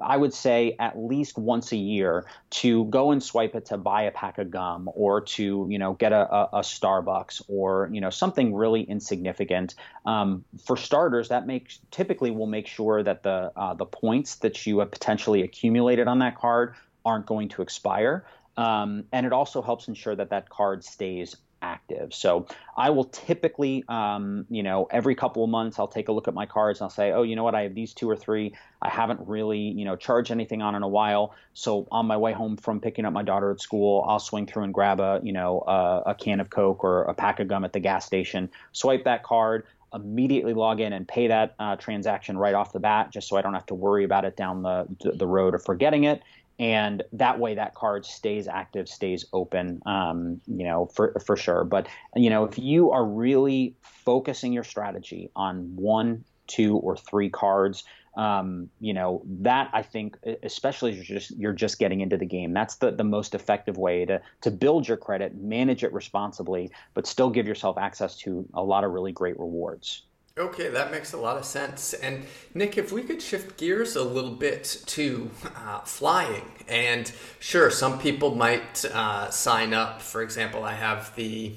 [0.00, 4.02] I would say, at least once a year to go and swipe it to buy
[4.02, 8.00] a pack of gum or to, you know, get a, a, a Starbucks or, you
[8.00, 9.74] know, something really insignificant.
[10.04, 14.66] Um, for starters, that makes typically will make sure that the uh, the points that
[14.66, 18.26] you have potentially accumulated on that card aren't going to expire.
[18.56, 22.14] Um, and it also helps ensure that that card stays active.
[22.14, 26.28] So I will typically, um, you know, every couple of months, I'll take a look
[26.28, 28.16] at my cards and I'll say, oh, you know what, I have these two or
[28.16, 28.54] three.
[28.80, 31.34] I haven't really, you know, charged anything on in a while.
[31.54, 34.64] So on my way home from picking up my daughter at school, I'll swing through
[34.64, 37.64] and grab a, you know, a, a can of Coke or a pack of gum
[37.64, 42.38] at the gas station, swipe that card, immediately log in and pay that uh, transaction
[42.38, 44.86] right off the bat, just so I don't have to worry about it down the
[45.00, 46.22] the road or forgetting it
[46.58, 51.64] and that way that card stays active stays open um, you know for, for sure.
[51.64, 57.28] But you know if you are really focusing your strategy on one two or three
[57.28, 57.84] cards
[58.16, 62.52] um, you know that i think especially you're just you're just getting into the game
[62.52, 67.06] that's the, the most effective way to to build your credit manage it responsibly but
[67.06, 70.05] still give yourself access to a lot of really great rewards
[70.38, 71.94] Okay, that makes a lot of sense.
[71.94, 77.70] And Nick, if we could shift gears a little bit to uh, flying, and sure,
[77.70, 80.02] some people might uh, sign up.
[80.02, 81.54] For example, I have the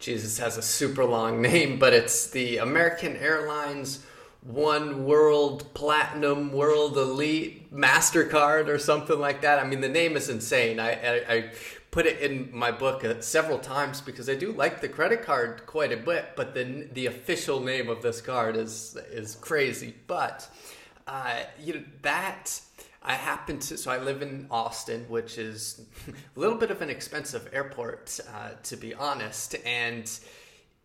[0.00, 4.04] Jesus has a super long name, but it's the American Airlines
[4.42, 9.58] One World Platinum World Elite Mastercard or something like that.
[9.58, 10.80] I mean, the name is insane.
[10.80, 11.50] I, I, I
[11.90, 15.66] put it in my book uh, several times because I do like the credit card
[15.66, 19.94] quite a bit, but the the official name of this card is is crazy.
[20.06, 20.48] But
[21.06, 22.60] uh, you know that
[23.02, 25.82] I happen to so I live in Austin, which is
[26.36, 30.10] a little bit of an expensive airport uh, to be honest, and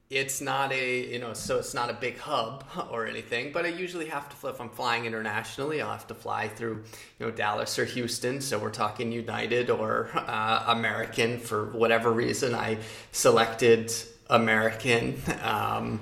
[0.10, 3.70] it's not a you know so it's not a big hub or anything but i
[3.70, 6.84] usually have to if i'm flying internationally i'll have to fly through
[7.20, 8.39] you know dallas or houston.
[8.39, 12.54] So we're talking united or uh, american for whatever reason.
[12.54, 12.78] I
[13.12, 13.91] selected
[14.30, 16.00] american um,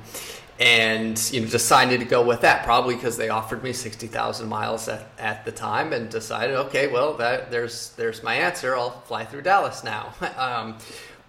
[0.59, 4.87] and you know decided to go with that probably because they offered me 60,000 miles
[4.87, 8.75] at, at the time and decided okay well that there's there's my answer.
[8.75, 10.13] I'll fly through Dallas now.
[10.37, 10.77] Um,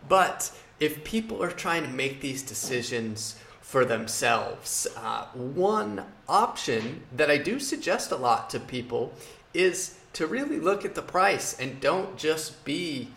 [0.09, 7.31] but if people are trying to make these decisions for themselves, uh, one option that
[7.31, 9.13] I do suggest a lot to people
[9.53, 13.09] is to really look at the price and don't just be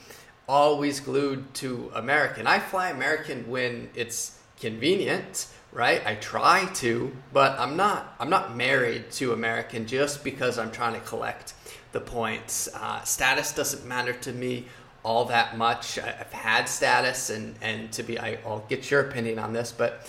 [0.48, 2.48] always glued to American.
[2.48, 6.02] I fly American when it's convenient, right?
[6.06, 10.94] I try to, but I'm not I'm not married to American just because I'm trying
[10.94, 11.54] to collect
[11.92, 12.70] the points.
[12.74, 14.66] Uh, status doesn't matter to me
[15.08, 15.98] all that much.
[15.98, 20.06] I've had status, and and to be, I, will get your opinion on this, but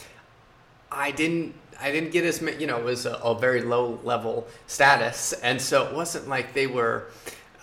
[0.91, 4.49] I didn't I didn't get as you know it was a, a very low level
[4.67, 7.07] status, and so it wasn't like they were.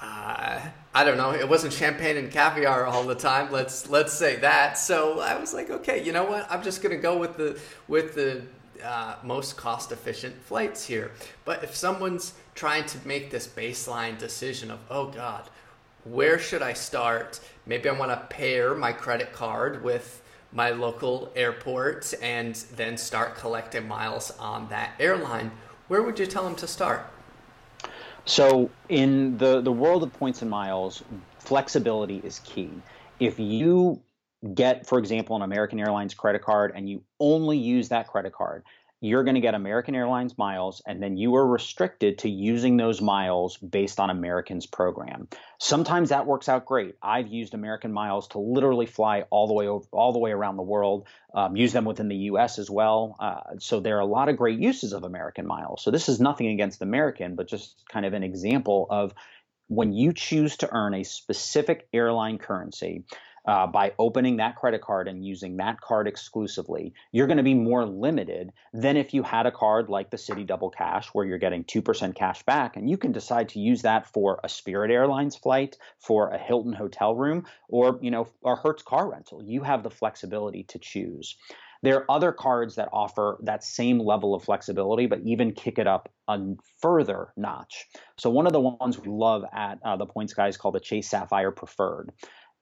[0.02, 0.62] Uh,
[0.94, 1.32] I don't know.
[1.32, 3.52] It wasn't champagne and caviar all the time.
[3.52, 4.78] Let's let's say that.
[4.78, 6.50] So I was like, okay, you know what?
[6.50, 8.44] I'm just gonna go with the with the
[8.82, 11.12] uh, most cost efficient flights here.
[11.44, 15.50] But if someone's trying to make this baseline decision of, oh God,
[16.06, 17.40] where should I start?
[17.66, 23.36] Maybe I want to pair my credit card with my local airport and then start
[23.36, 25.52] collecting miles on that airline.
[25.88, 27.08] Where would you tell them to start?
[28.26, 31.04] So, in the, the world of points and miles,
[31.40, 32.72] flexibility is key.
[33.20, 34.02] If you
[34.54, 38.64] get, for example, an American Airlines credit card and you only use that credit card,
[39.02, 43.02] you're going to get American Airlines miles, and then you are restricted to using those
[43.02, 45.28] miles based on American's program.
[45.60, 46.96] Sometimes that works out great.
[47.02, 50.58] I've used American miles to literally fly all the way over, all the way around
[50.58, 51.08] the world.
[51.34, 52.58] Um, use them within the U.S.
[52.58, 53.16] as well.
[53.20, 55.84] Uh, so there are a lot of great uses of American miles.
[55.84, 59.14] So this is nothing against American, but just kind of an example of
[59.68, 63.04] when you choose to earn a specific airline currency
[63.48, 67.54] uh, by opening that credit card and using that card exclusively, you're going to be
[67.54, 71.38] more limited than if you had a card like the Citi Double Cash, where you're
[71.38, 75.36] getting 2% cash back, and you can decide to use that for a Spirit Airlines
[75.36, 79.44] flight, for a Hilton hotel room, or you know, a Hertz car rental.
[79.44, 81.38] You have the flexibility to choose.
[81.86, 85.86] There are other cards that offer that same level of flexibility, but even kick it
[85.86, 86.40] up a
[86.80, 87.88] further notch.
[88.18, 91.10] So one of the ones we love at uh, the Points Guys called the Chase
[91.10, 92.12] Sapphire Preferred.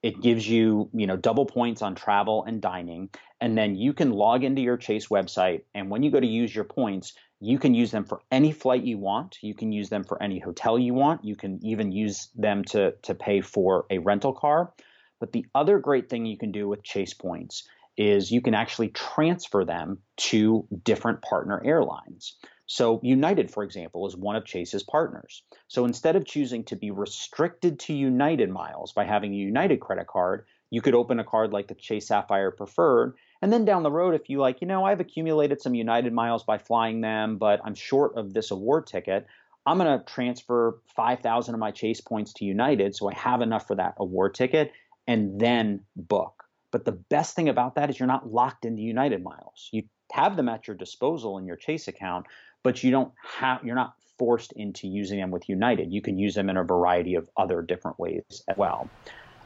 [0.03, 4.11] It gives you, you know, double points on travel and dining, and then you can
[4.11, 5.63] log into your Chase website.
[5.73, 8.83] And when you go to use your points, you can use them for any flight
[8.83, 9.37] you want.
[9.41, 11.23] You can use them for any hotel you want.
[11.23, 14.73] You can even use them to to pay for a rental car.
[15.19, 17.63] But the other great thing you can do with Chase points
[17.95, 22.35] is you can actually transfer them to different partner airlines.
[22.65, 25.43] So, United, for example, is one of Chase's partners.
[25.67, 30.07] So, instead of choosing to be restricted to United miles by having a United credit
[30.07, 33.15] card, you could open a card like the Chase Sapphire Preferred.
[33.41, 36.43] And then down the road, if you like, you know, I've accumulated some United miles
[36.43, 39.27] by flying them, but I'm short of this award ticket,
[39.65, 43.67] I'm going to transfer 5,000 of my Chase points to United so I have enough
[43.67, 44.71] for that award ticket
[45.07, 46.43] and then book.
[46.71, 49.69] But the best thing about that is you're not locked into United miles.
[49.71, 52.25] You have them at your disposal in your Chase account,
[52.63, 55.91] but you don't have you're not forced into using them with United.
[55.91, 58.89] You can use them in a variety of other different ways as well.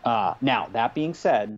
[0.03, 1.57] Uh, now, that being said,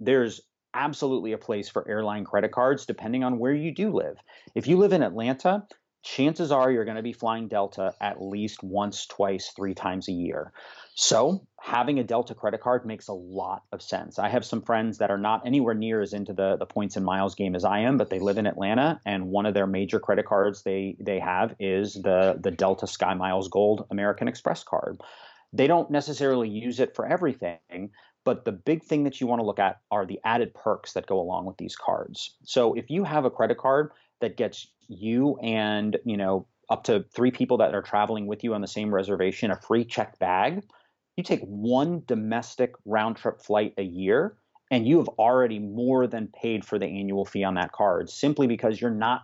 [0.00, 0.40] there's
[0.74, 4.16] absolutely a place for airline credit cards depending on where you do live.
[4.54, 5.66] If you live in Atlanta,
[6.02, 10.12] chances are you're going to be flying Delta at least once, twice, three times a
[10.12, 10.52] year.
[10.94, 14.18] So having a Delta credit card makes a lot of sense.
[14.18, 17.04] I have some friends that are not anywhere near as into the, the points and
[17.04, 20.00] miles game as I am, but they live in Atlanta, and one of their major
[20.00, 25.00] credit cards they they have is the the Delta Sky Miles Gold American Express card.
[25.52, 27.90] They don't necessarily use it for everything,
[28.24, 31.06] but the big thing that you want to look at are the added perks that
[31.06, 32.36] go along with these cards.
[32.44, 37.04] So if you have a credit card that gets you and you know up to
[37.14, 40.62] three people that are traveling with you on the same reservation a free checked bag
[41.16, 44.36] you take one domestic round trip flight a year
[44.70, 48.46] and you have already more than paid for the annual fee on that card simply
[48.46, 49.22] because you're not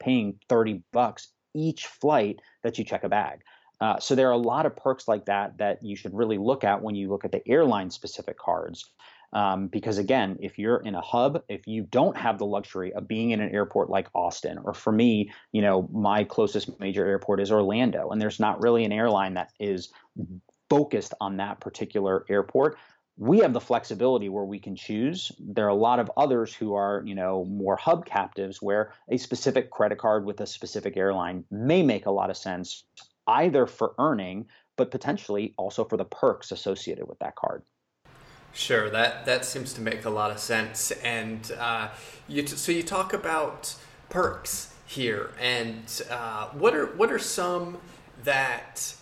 [0.00, 3.40] paying 30 bucks each flight that you check a bag.
[3.80, 6.64] Uh, so there are a lot of perks like that that you should really look
[6.64, 8.90] at when you look at the airline specific cards.
[9.32, 13.06] Um, because again, if you're in a hub, if you don't have the luxury of
[13.06, 17.40] being in an airport like Austin, or for me, you know, my closest major airport
[17.40, 19.90] is Orlando, and there's not really an airline that is
[20.70, 22.78] focused on that particular airport
[23.18, 25.32] we have the flexibility where we can choose.
[25.40, 29.18] There are a lot of others who are, you know, more hub captives where a
[29.18, 32.84] specific credit card with a specific airline may make a lot of sense
[33.26, 37.64] either for earning but potentially also for the perks associated with that card.
[38.52, 40.90] Sure, that that seems to make a lot of sense.
[40.90, 41.88] And uh,
[42.26, 43.74] you t- so you talk about
[44.08, 47.78] perks here, and uh, what are what are some
[48.24, 48.94] that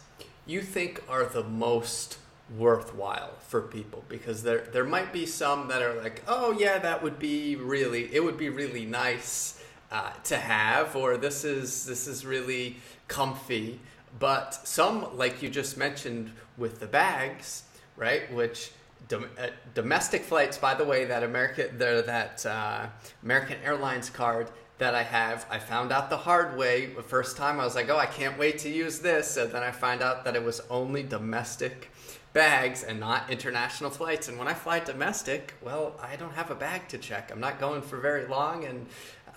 [0.47, 2.19] you think are the most
[2.57, 7.03] worthwhile for people because there there might be some that are like oh yeah that
[7.03, 12.07] would be really it would be really nice uh, to have or this is this
[12.07, 12.77] is really
[13.09, 13.81] comfy
[14.21, 17.65] but some like you just mentioned with the bags
[17.97, 18.71] right which
[19.09, 22.87] dom- uh, domestic flights by the way that American that uh,
[23.23, 25.47] American Airlines card that I have.
[25.51, 26.87] I found out the hard way.
[26.87, 29.37] The first time I was like, oh, I can't wait to use this.
[29.37, 31.91] And then I find out that it was only domestic
[32.35, 34.29] bags and not international flights.
[34.29, 37.31] And when I fly domestic, well, I don't have a bag to check.
[37.33, 38.67] I'm not going for very long.
[38.67, 38.87] And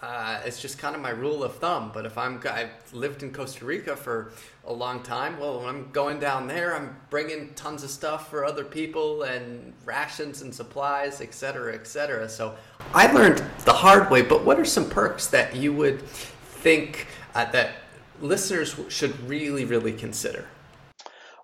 [0.01, 1.91] Uh, it's just kind of my rule of thumb.
[1.93, 4.31] But if I'm, I've lived in Costa Rica for
[4.65, 5.37] a long time.
[5.37, 9.73] Well, when I'm going down there, I'm bringing tons of stuff for other people and
[9.83, 12.29] rations and supplies, et cetera, et cetera.
[12.29, 12.55] So
[12.93, 14.21] I learned the hard way.
[14.21, 17.71] But what are some perks that you would think uh, that
[18.21, 20.45] listeners should really, really consider?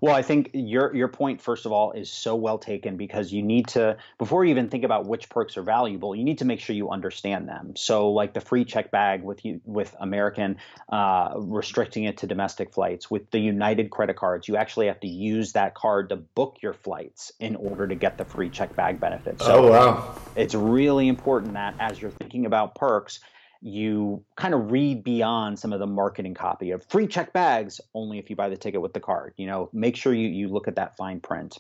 [0.05, 3.41] Well, I think your your point first of all is so well taken because you
[3.41, 6.59] need to before you even think about which perks are valuable, you need to make
[6.59, 7.75] sure you understand them.
[7.75, 10.57] So, like the free check bag with you with American,
[10.89, 13.09] uh, restricting it to domestic flights.
[13.09, 16.73] With the United credit cards, you actually have to use that card to book your
[16.73, 19.41] flights in order to get the free check bag benefit.
[19.41, 20.15] So oh wow!
[20.35, 23.21] It's really important that as you're thinking about perks,
[23.61, 28.19] you kind of read beyond some of the marketing copy of free check bags only
[28.19, 30.67] if you buy the ticket with the card you know make sure you, you look
[30.67, 31.57] at that fine print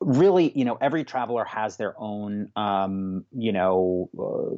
[0.00, 4.54] really you know every traveler has their own um, you know uh,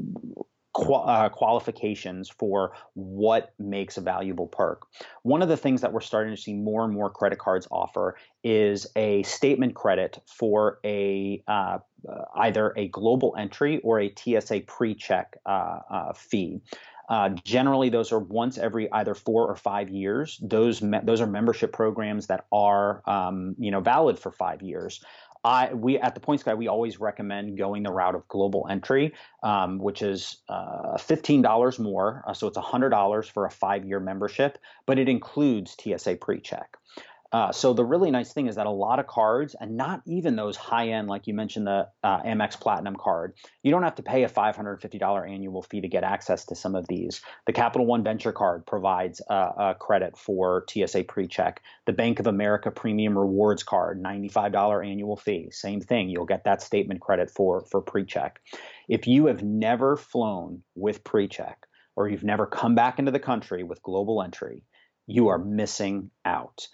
[0.78, 4.86] uh, qualifications for what makes a valuable perk.
[5.22, 8.16] One of the things that we're starting to see more and more credit cards offer
[8.44, 11.78] is a statement credit for a uh,
[12.36, 16.60] either a global entry or a TSA pre-check uh, uh, fee.
[17.08, 20.38] Uh, generally, those are once every either four or five years.
[20.40, 25.04] Those me- those are membership programs that are um, you know valid for five years.
[25.42, 29.14] I we at the Points Guy we always recommend going the route of global entry,
[29.42, 33.84] um, which is uh, fifteen dollars more, uh, so it's hundred dollars for a five
[33.84, 36.76] year membership, but it includes TSA pre-check.
[37.32, 40.34] Uh, so the really nice thing is that a lot of cards, and not even
[40.34, 44.02] those high end, like you mentioned, the uh, Amex Platinum card, you don't have to
[44.02, 47.20] pay a $550 annual fee to get access to some of these.
[47.46, 51.62] The Capital One Venture Card provides a credit for TSA pre-check.
[51.86, 56.08] The Bank of America Premium Rewards Card, $95 annual fee, same thing.
[56.08, 58.40] You'll get that statement credit for for pre-check.
[58.88, 61.66] If you have never flown with pre-check,
[61.96, 64.64] or you've never come back into the country with global entry,
[65.06, 66.66] you are missing out.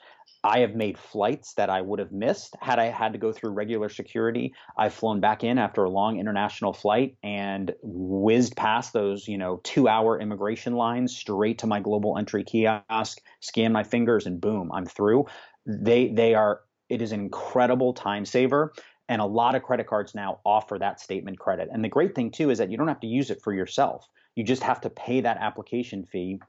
[0.47, 3.51] I have made flights that I would have missed had I had to go through
[3.51, 4.55] regular security.
[4.78, 9.61] I've flown back in after a long international flight and whizzed past those, you know,
[9.64, 14.70] two hour immigration lines straight to my global entry kiosk, scan my fingers, and boom,
[14.72, 15.26] I'm through.
[15.66, 18.72] They they are it is an incredible time saver.
[19.09, 21.68] And a lot of credit cards now offer that statement credit.
[21.72, 24.09] And the great thing too is that you don't have to use it for yourself.
[24.36, 26.40] You just have to pay that application fee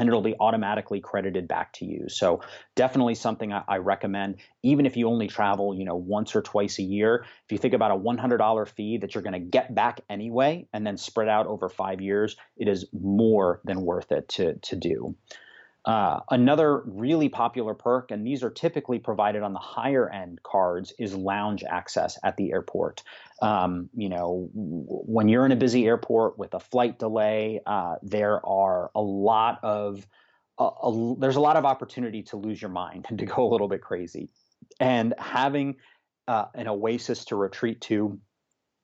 [0.00, 2.08] and it'll be automatically credited back to you.
[2.08, 2.40] So
[2.74, 6.78] definitely something I, I, recommend, even if you only travel, you know, once or twice
[6.78, 7.26] a year.
[7.44, 10.86] If you think about a $100 fee that you're going to get back anyway, and
[10.86, 15.14] then spread out over five years, it is more than worth it to to do.
[15.86, 20.92] Uh, another really popular perk, and these are typically provided on the higher end cards,
[20.98, 23.02] is lounge access at the airport.
[23.40, 28.44] Um, you know, when you're in a busy airport with a flight delay, uh, there
[28.44, 30.06] are a lot of
[30.58, 33.50] a, a, there's a lot of opportunity to lose your mind and to go a
[33.50, 34.28] little bit crazy.
[34.78, 35.76] And having
[36.28, 38.20] uh, an oasis to retreat to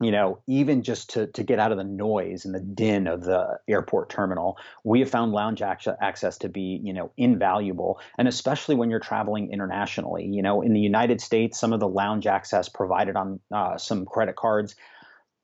[0.01, 3.25] you know, even just to, to get out of the noise and the din of
[3.25, 7.99] the airport terminal, we have found lounge access to be, you know, invaluable.
[8.19, 11.89] And especially when you're traveling internationally, you know, in the United States, some of the
[11.89, 14.77] lounge access provided on uh, some credit cards,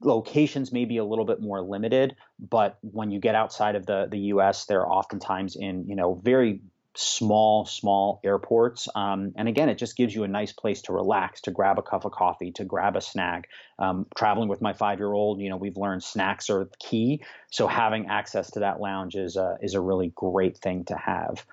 [0.03, 4.09] locations may be a little bit more limited, but when you get outside of the,
[4.11, 6.61] the U.S., they're oftentimes in, you know, very
[6.95, 8.89] small, small airports.
[8.95, 11.83] Um, and again, it just gives you a nice place to relax, to grab a
[11.83, 13.49] cup of coffee, to grab a snack.
[13.79, 17.23] Um, traveling with my five-year-old, you know, we've learned snacks are key.
[17.51, 21.45] So having access to that lounge is a, is a really great thing to have.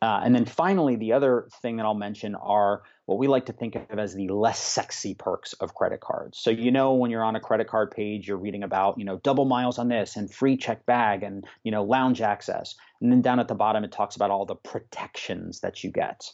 [0.00, 3.52] Uh, and then finally, the other thing that I'll mention are what we like to
[3.52, 6.38] think of as the less sexy perks of credit cards.
[6.38, 9.16] So you know when you're on a credit card page, you're reading about, you know,
[9.16, 12.76] double miles on this and free check bag and, you know, lounge access.
[13.00, 16.30] And then down at the bottom it talks about all the protections that you get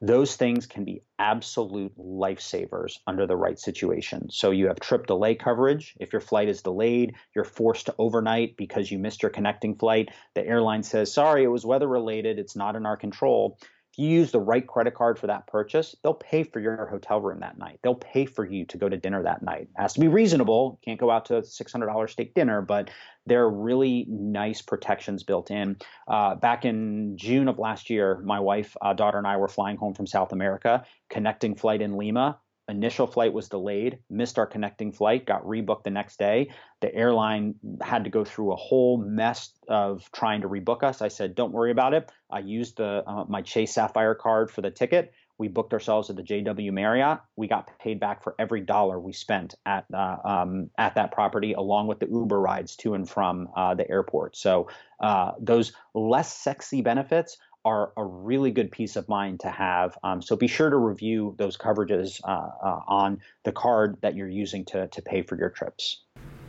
[0.00, 4.30] those things can be absolute lifesavers under the right situation.
[4.30, 5.94] So you have trip delay coverage.
[6.00, 10.08] If your flight is delayed, you're forced to overnight because you missed your connecting flight.
[10.34, 12.38] The airline says, sorry, it was weather related.
[12.38, 13.58] It's not in our control.
[13.92, 17.20] If you use the right credit card for that purchase, they'll pay for your hotel
[17.20, 17.80] room that night.
[17.82, 19.62] They'll pay for you to go to dinner that night.
[19.62, 20.78] It has to be reasonable.
[20.84, 22.90] Can't go out to a $600 steak dinner, but
[23.26, 25.76] there are really nice protections built in.
[26.06, 29.76] Uh, back in June of last year, my wife, uh, daughter, and I were flying
[29.76, 32.38] home from South America, connecting flight in Lima
[32.70, 36.50] initial flight was delayed, missed our connecting flight, got rebooked the next day.
[36.80, 41.02] The airline had to go through a whole mess of trying to rebook us.
[41.02, 44.62] I said, "Don't worry about it." I used the uh, my Chase Sapphire card for
[44.62, 45.12] the ticket.
[45.38, 47.20] we booked ourselves at the JW Marriott.
[47.34, 51.54] We got paid back for every dollar we spent at uh, um, at that property,
[51.54, 54.36] along with the Uber rides to and from uh, the airport.
[54.36, 54.68] So
[55.00, 59.96] uh, those less sexy benefits are a really good peace of mind to have.
[60.02, 64.28] Um, so be sure to review those coverages uh, uh, on the card that you're
[64.28, 66.02] using to to pay for your trips.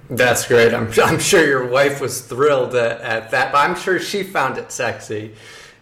[0.09, 0.73] That's great.
[0.73, 4.57] I'm, I'm sure your wife was thrilled at, at that, but I'm sure she found
[4.57, 5.33] it sexy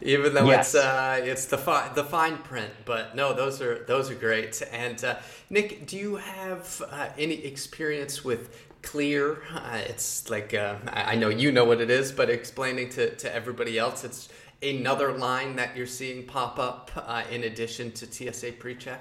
[0.01, 0.73] even though yes.
[0.73, 2.71] it's uh, it's the fi- the fine print.
[2.85, 4.61] But no, those are those are great.
[4.71, 5.17] And uh,
[5.49, 9.41] Nick, do you have uh, any experience with Clear?
[9.53, 13.33] Uh, it's like uh, I know you know what it is, but explaining to to
[13.33, 14.29] everybody else, it's
[14.61, 18.99] another line that you're seeing pop up uh, in addition to TSA PreCheck.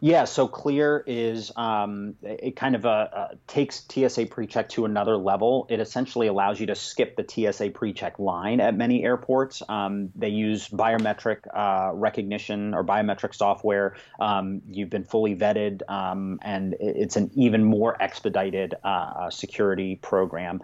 [0.00, 5.16] Yeah, so Clear is um, it kind of uh, uh, takes TSA PreCheck to another
[5.16, 5.66] level.
[5.68, 9.60] It essentially allows you to skip the TSA PreCheck line at many airports.
[9.68, 13.96] Um, they use biometric uh, recognition or biometric software.
[14.20, 19.96] Um, you've been fully vetted, um, and it's an even more expedited uh, uh, security
[19.96, 20.62] program.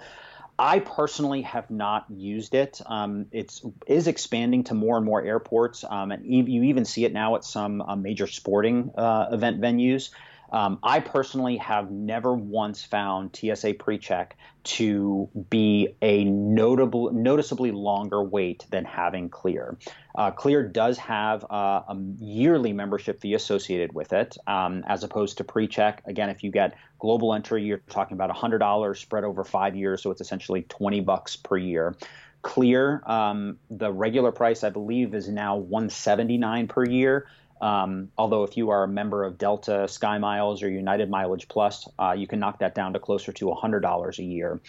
[0.58, 2.80] I personally have not used it.
[2.86, 7.12] Um, it's is expanding to more and more airports, um, and you even see it
[7.12, 10.10] now at some uh, major sporting uh, event venues.
[10.52, 14.32] Um, I personally have never once found TSA PreCheck
[14.64, 19.76] to be a notable, noticeably longer wait than having Clear.
[20.14, 25.38] Uh, Clear does have uh, a yearly membership fee associated with it, um, as opposed
[25.38, 25.98] to PreCheck.
[26.06, 30.10] Again, if you get global entry, you're talking about $100 spread over five years, so
[30.10, 31.96] it's essentially 20 bucks per year.
[32.42, 37.26] Clear, um, the regular price I believe is now 179 per year.
[37.60, 41.88] Um, although if you are a member of Delta, Sky Miles, or United Mileage Plus,
[41.98, 44.60] uh, you can knock that down to closer to $100 a year.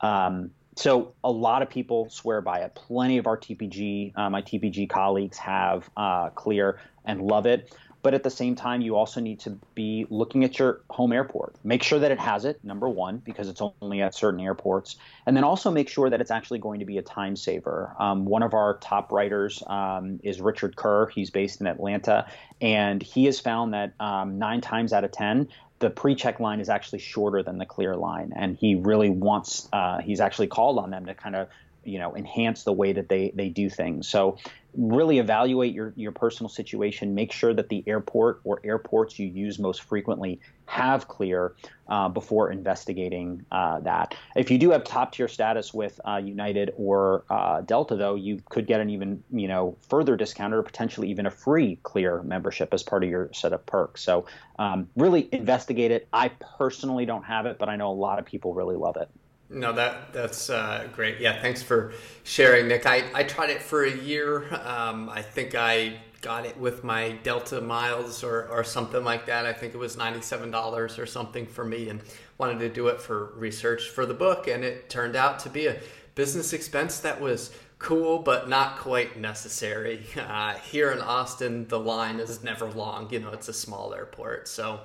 [0.00, 2.74] Um, so a lot of people swear by it.
[2.74, 7.74] Plenty of our TPG, uh, my TPG colleagues have uh, Clear and love it.
[8.02, 11.54] But at the same time, you also need to be looking at your home airport.
[11.64, 14.96] Make sure that it has it, number one, because it's only at certain airports.
[15.26, 17.94] And then also make sure that it's actually going to be a time saver.
[17.98, 21.08] Um, one of our top writers um, is Richard Kerr.
[21.08, 22.26] He's based in Atlanta.
[22.60, 25.48] And he has found that um, nine times out of 10,
[25.80, 28.32] the pre-check line is actually shorter than the clear line.
[28.36, 31.48] And he really wants, uh, he's actually called on them to kind of
[31.84, 34.08] you know enhance the way that they they do things.
[34.08, 34.38] So
[34.74, 37.14] really evaluate your your personal situation.
[37.14, 41.54] Make sure that the airport or airports you use most frequently have clear
[41.88, 44.14] uh, before investigating uh, that.
[44.36, 48.40] If you do have top tier status with uh, united or uh, delta though you
[48.48, 52.72] could get an even you know further discount or potentially even a free clear membership
[52.72, 54.02] as part of your set of perks.
[54.02, 54.26] So
[54.58, 56.08] um, really investigate it.
[56.12, 59.08] I personally don't have it but i know a lot of people really love it
[59.50, 61.20] no, that that's uh, great.
[61.20, 61.92] Yeah, thanks for
[62.22, 62.86] sharing, Nick.
[62.86, 64.46] I, I tried it for a year.
[64.64, 69.46] Um, I think I got it with my Delta miles or, or something like that.
[69.46, 72.00] I think it was $97 or something for me and
[72.38, 74.46] wanted to do it for research for the book.
[74.46, 75.80] And it turned out to be a
[76.14, 80.06] business expense that was cool, but not quite necessary.
[80.16, 83.10] Uh, here in Austin, the line is never long.
[83.10, 84.46] You know, it's a small airport.
[84.48, 84.80] So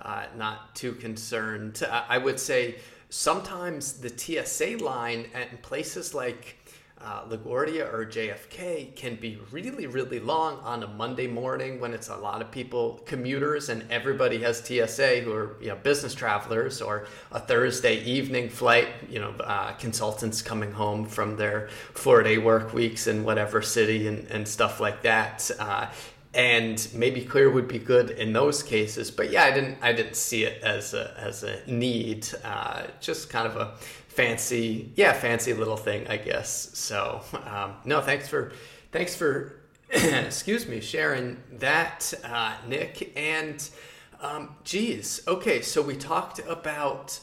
[0.00, 1.82] uh, not too concerned.
[1.90, 2.76] I would say
[3.08, 6.56] sometimes the TSA line at places like
[6.98, 12.08] uh, LaGuardia or JFK can be really, really long on a Monday morning when it's
[12.08, 16.80] a lot of people, commuters, and everybody has TSA who are you know business travelers,
[16.80, 22.72] or a Thursday evening flight, you know, uh, consultants coming home from their four-day work
[22.72, 25.50] weeks in whatever city and, and stuff like that.
[25.58, 25.86] Uh,
[26.36, 29.10] and maybe clear would be good in those cases.
[29.10, 32.28] But yeah, I didn't I didn't see it as a as a need.
[32.44, 33.74] Uh, just kind of a
[34.08, 36.70] fancy yeah fancy little thing I guess.
[36.78, 38.52] So um, no, thanks for
[38.92, 39.60] thanks for
[39.90, 43.12] excuse me sharing that, uh, Nick.
[43.16, 43.68] And
[44.20, 47.18] um, geez, okay, so we talked about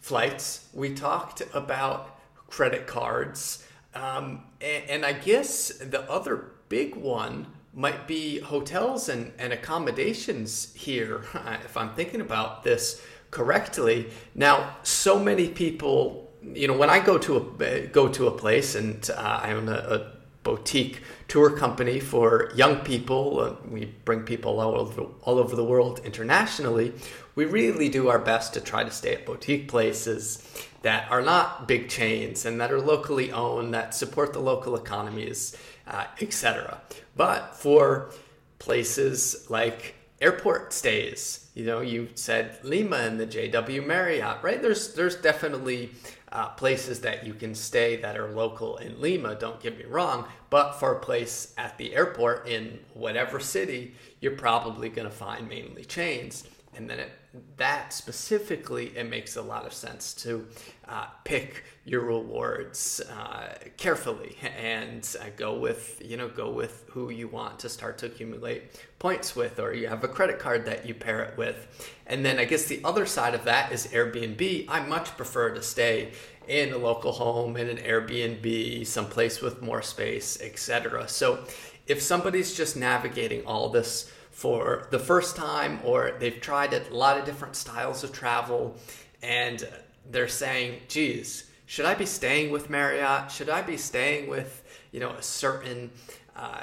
[0.00, 0.68] flights.
[0.72, 3.64] We talked about credit cards.
[3.94, 10.72] Um, and, and I guess the other big one might be hotels and, and accommodations
[10.74, 11.24] here,
[11.64, 14.10] if I'm thinking about this correctly.
[14.34, 18.74] Now, so many people, you know, when I go to a go to a place
[18.74, 24.22] and uh, I own a, a, boutique tour company for young people, uh, we bring
[24.22, 26.94] people all over all over the world internationally.
[27.34, 30.42] We really do our best to try to stay at boutique places
[30.80, 35.54] that are not big chains and that are locally owned, that support the local economies
[35.90, 36.80] uh, etc.
[37.16, 38.10] But for
[38.58, 44.62] places like airport stays, you know, you said Lima and the JW Marriott, right?
[44.62, 45.90] There's there's definitely
[46.32, 50.26] uh, places that you can stay that are local in Lima, don't get me wrong,
[50.48, 55.48] but for a place at the airport in whatever city, you're probably going to find
[55.48, 56.44] mainly chains.
[56.76, 57.10] And then it,
[57.56, 60.46] that specifically, it makes a lot of sense to
[60.88, 67.10] uh, pick your rewards uh, carefully and uh, go with you know go with who
[67.10, 70.86] you want to start to accumulate points with, or you have a credit card that
[70.86, 71.90] you pair it with.
[72.06, 74.66] And then I guess the other side of that is Airbnb.
[74.68, 76.12] I much prefer to stay
[76.46, 81.08] in a local home, in an Airbnb, someplace with more space, etc.
[81.08, 81.44] So
[81.86, 84.10] if somebody's just navigating all this
[84.40, 88.74] for the first time or they've tried a lot of different styles of travel
[89.20, 89.68] and
[90.10, 93.30] they're saying, geez, should I be staying with Marriott?
[93.30, 95.90] Should I be staying with, you know, a certain,
[96.34, 96.62] uh,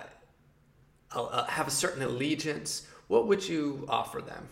[1.45, 2.88] have a certain allegiance?
[3.09, 4.47] What would you offer them?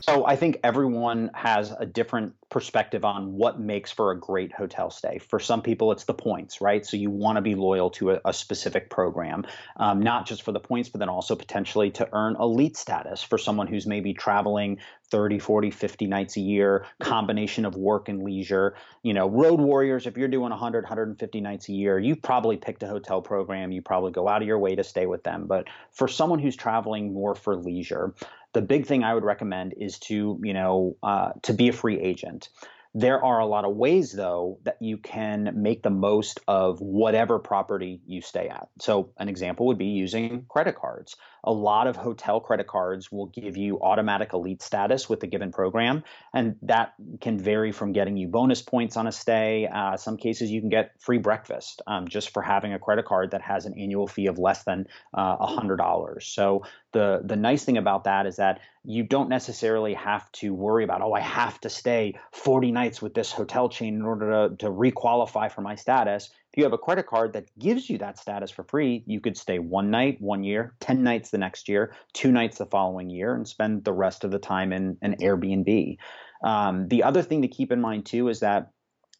[0.00, 4.90] So I think everyone has a different perspective on what makes for a great hotel
[4.90, 5.18] stay.
[5.18, 6.84] For some people, it's the points, right?
[6.84, 10.52] So you want to be loyal to a, a specific program, um, not just for
[10.52, 14.78] the points, but then also potentially to earn elite status for someone who's maybe traveling
[15.10, 18.74] 30, 40, 50 nights a year, combination of work and leisure.
[19.02, 22.82] You know, road warriors, if you're doing 100, 150 nights a year, you probably picked
[22.82, 23.72] a hotel program.
[23.72, 25.46] You probably go out of your way to stay with them.
[25.46, 28.14] But for someone who's traveling more for leisure,
[28.54, 32.00] the big thing I would recommend is to, you know, uh, to be a free
[32.00, 32.48] agent.
[32.96, 37.40] There are a lot of ways, though, that you can make the most of whatever
[37.40, 38.68] property you stay at.
[38.80, 43.26] So, an example would be using credit cards a lot of hotel credit cards will
[43.26, 48.16] give you automatic elite status with a given program, and that can vary from getting
[48.16, 49.68] you bonus points on a stay.
[49.72, 53.30] Uh, some cases you can get free breakfast um, just for having a credit card
[53.30, 56.22] that has an annual fee of less than uh, $100.
[56.22, 60.84] So the the nice thing about that is that you don't necessarily have to worry
[60.84, 64.56] about oh I have to stay 40 nights with this hotel chain in order to,
[64.56, 68.16] to requalify for my status if you have a credit card that gives you that
[68.16, 71.96] status for free, you could stay one night, one year, 10 nights the next year,
[72.12, 75.96] two nights the following year, and spend the rest of the time in an Airbnb.
[76.44, 78.70] Um, the other thing to keep in mind, too, is that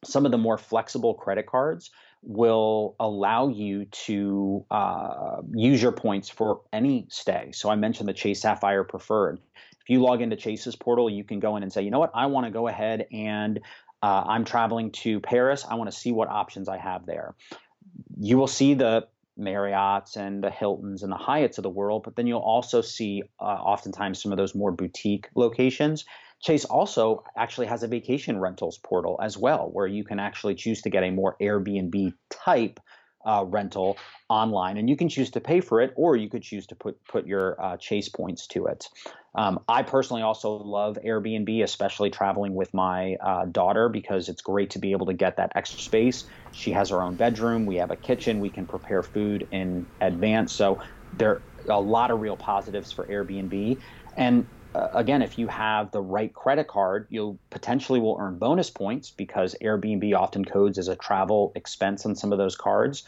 [0.05, 1.91] some of the more flexible credit cards
[2.23, 7.51] will allow you to uh, use your points for any stay.
[7.53, 9.41] So I mentioned the Chase Sapphire Preferred.
[9.85, 12.13] If you log into Chase's portal, you can go in and say, you know what,
[12.15, 13.61] I want to go ahead and
[14.05, 15.65] uh, I'm traveling to Paris.
[15.67, 17.35] I want to see what options I have there.
[18.21, 19.09] You will see the
[19.41, 23.23] Marriotts and the Hiltons and the Hyatts of the world, but then you'll also see
[23.41, 26.05] uh, oftentimes some of those more boutique locations.
[26.43, 30.83] Chase also actually has a vacation rentals portal as well, where you can actually choose
[30.83, 32.81] to get a more Airbnb type
[33.25, 33.97] uh, rental
[34.29, 36.97] online, and you can choose to pay for it, or you could choose to put
[37.07, 38.89] put your uh, Chase points to it.
[39.35, 44.71] Um, I personally also love Airbnb, especially traveling with my uh, daughter, because it's great
[44.71, 46.25] to be able to get that extra space.
[46.53, 47.67] She has her own bedroom.
[47.67, 48.39] We have a kitchen.
[48.41, 50.55] We can prepare food in advance.
[50.55, 50.79] So
[51.13, 53.79] there are a lot of real positives for Airbnb.
[54.17, 58.71] And uh, again, if you have the right credit card, you potentially will earn bonus
[58.71, 63.05] points because Airbnb often codes as a travel expense on some of those cards.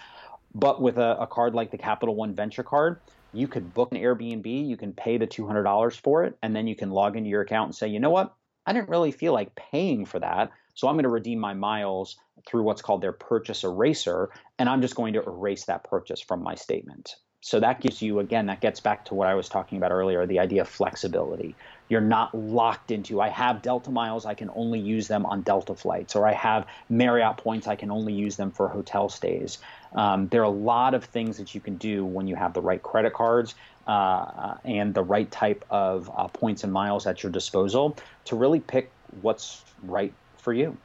[0.57, 2.99] But with a, a card like the Capital One Venture Card,
[3.35, 6.75] you could book an Airbnb, you can pay the $200 for it, and then you
[6.75, 8.35] can log into your account and say, you know what?
[8.65, 10.51] I didn't really feel like paying for that.
[10.73, 14.81] So I'm going to redeem my miles through what's called their purchase eraser, and I'm
[14.81, 17.17] just going to erase that purchase from my statement.
[17.43, 20.27] So that gives you, again, that gets back to what I was talking about earlier
[20.27, 21.55] the idea of flexibility.
[21.89, 25.75] You're not locked into, I have Delta miles, I can only use them on Delta
[25.77, 29.59] flights, or I have Marriott points, I can only use them for hotel stays.
[29.95, 32.61] Um, there are a lot of things that you can do when you have the
[32.61, 33.55] right credit cards
[33.87, 38.61] uh, and the right type of uh, points and miles at your disposal to really
[38.61, 38.91] pick
[39.23, 40.77] what's right for you.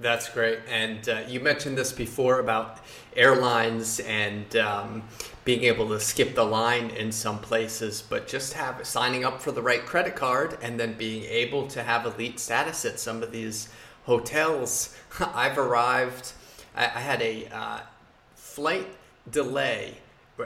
[0.00, 0.60] That's great.
[0.70, 2.78] And uh, you mentioned this before about
[3.16, 5.02] airlines and um,
[5.44, 9.50] being able to skip the line in some places, but just have signing up for
[9.50, 13.32] the right credit card and then being able to have elite status at some of
[13.32, 13.70] these
[14.04, 14.96] hotels.
[15.20, 16.32] I've arrived,
[16.76, 17.80] I, I had a uh,
[18.58, 18.88] flight
[19.30, 19.94] delay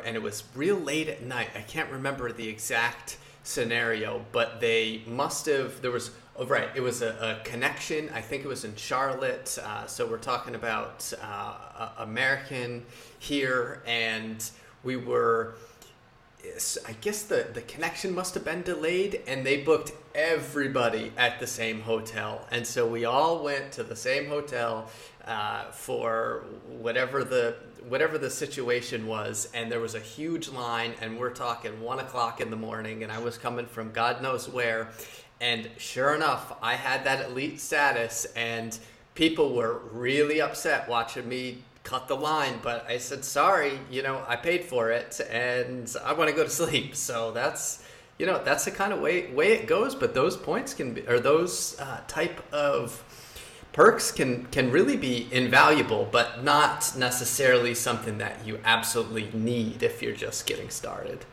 [0.04, 1.48] and it was real late at night.
[1.54, 6.70] I can't remember the exact scenario, but they must have, there was Oh, right.
[6.74, 8.08] It was a, a, connection.
[8.14, 9.58] I think it was in Charlotte.
[9.62, 12.86] Uh, so we're talking about uh, American
[13.18, 14.42] here, and
[14.82, 15.56] we were.
[16.88, 21.46] I guess the, the connection must have been delayed, and they booked everybody at the
[21.46, 22.46] same hotel.
[22.50, 24.90] And so we all went to the same hotel
[25.26, 27.56] uh, for whatever the
[27.88, 32.40] whatever the situation was, and there was a huge line, and we're talking one o'clock
[32.40, 34.90] in the morning, and I was coming from God knows where,
[35.40, 38.78] and sure enough, I had that elite status, and
[39.14, 44.24] people were really upset watching me cut the line, but I said, sorry, you know,
[44.26, 46.94] I paid for it and I want to go to sleep.
[46.94, 47.81] So that's,
[48.22, 49.96] you know, that's the kind of way, way it goes.
[49.96, 53.02] But those points can be, or those uh, type of
[53.72, 60.00] perks can, can really be invaluable, but not necessarily something that you absolutely need if
[60.00, 61.24] you're just getting started.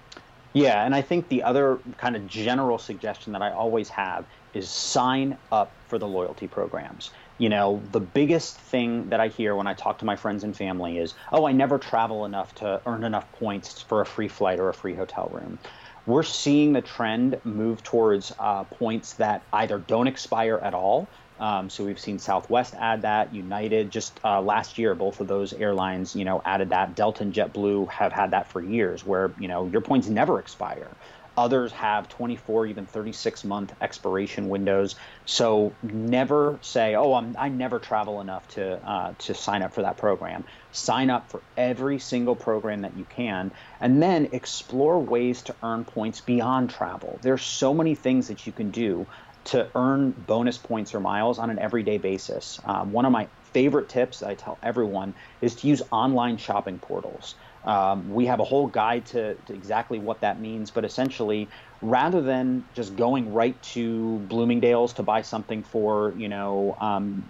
[0.54, 4.26] Yeah, and I think the other kind of general suggestion that I always have
[4.56, 9.56] is sign up for the loyalty programs you know, the biggest thing that I hear
[9.56, 12.82] when I talk to my friends and family is, oh, I never travel enough to
[12.86, 15.58] earn enough points for a free flight or a free hotel room.
[16.06, 21.12] We're seeing the trend move towards uh, points that either don't expire at all.
[21.40, 25.54] Um, so we've seen Southwest add that, United just uh, last year, both of those
[25.54, 26.96] airlines, you know, added that.
[26.96, 30.98] Delta and JetBlue have had that for years, where you know your points never expire.
[31.40, 34.96] Others have 24, even 36 month expiration windows.
[35.24, 39.84] So never say, "Oh, I'm, i never travel enough to uh, to sign up for
[39.84, 45.44] that program." Sign up for every single program that you can, and then explore ways
[45.44, 47.22] to earn points beyond travel.
[47.24, 49.08] There's so many things that you can do
[49.46, 52.60] to earn bonus points or miles on an everyday basis.
[52.66, 56.80] Um, one of my favorite tips that I tell everyone is to use online shopping
[56.80, 57.36] portals.
[57.64, 61.52] Um, we have a whole guide to, to, exactly what that means, but essentially,
[61.82, 67.24] rather than just going right to Bloomingdale's to buy something for you know um,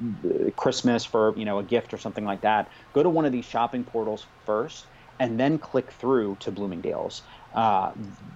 [0.56, 3.46] Christmas for you know a gift or something like that, go to one of these
[3.46, 4.90] shopping portals first,
[5.20, 7.24] and then click through to Bloomingdale's.
[7.54, 7.92] Uh,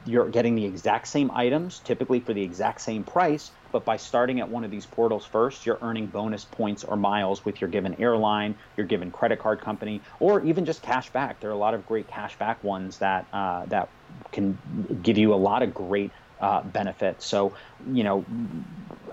[0.06, 4.40] you're getting the exact same items, typically for the exact same price, but by starting
[4.40, 7.96] at one of these portals first, you're earning bonus points or miles with your given
[8.00, 11.40] airline, your given credit card company, or even just cash back.
[11.40, 13.90] There are a lot of great cash back ones that uh, that
[14.32, 14.60] can
[15.02, 17.26] give you a lot of great uh, benefits.
[17.26, 17.56] So,
[17.86, 18.26] you know,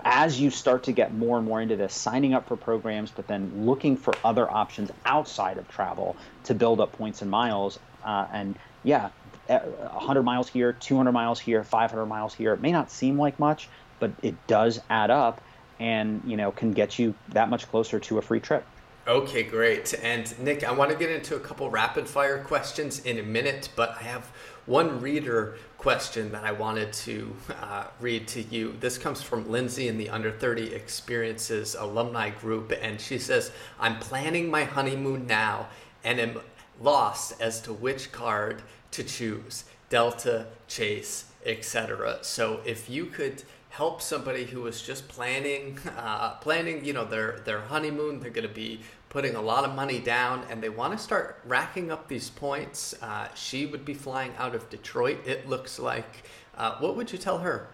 [0.03, 3.27] as you start to get more and more into this, signing up for programs, but
[3.27, 7.79] then looking for other options outside of travel to build up points and miles.
[8.03, 9.09] Uh, and yeah,
[9.47, 12.53] 100 miles here, 200 miles here, 500 miles here.
[12.53, 15.41] It may not seem like much, but it does add up
[15.81, 18.63] and you know can get you that much closer to a free trip
[19.07, 23.17] okay great and nick i want to get into a couple rapid fire questions in
[23.17, 24.31] a minute but i have
[24.65, 28.75] one reader question that i wanted to uh, read to you.
[28.79, 33.97] This comes from lindsay in the under 30 experiences alumni group and she says i'm
[33.99, 35.67] planning my honeymoon now
[36.03, 36.39] and am
[36.79, 44.01] lost as to which card to choose delta chase etc so if you could help
[44.01, 48.53] somebody who is just planning uh, planning you know their their honeymoon they're going to
[48.53, 48.81] be
[49.11, 52.95] putting a lot of money down and they want to start racking up these points.
[53.01, 56.23] Uh, she would be flying out of detroit it looks like.
[56.57, 57.67] Uh, what would you tell her?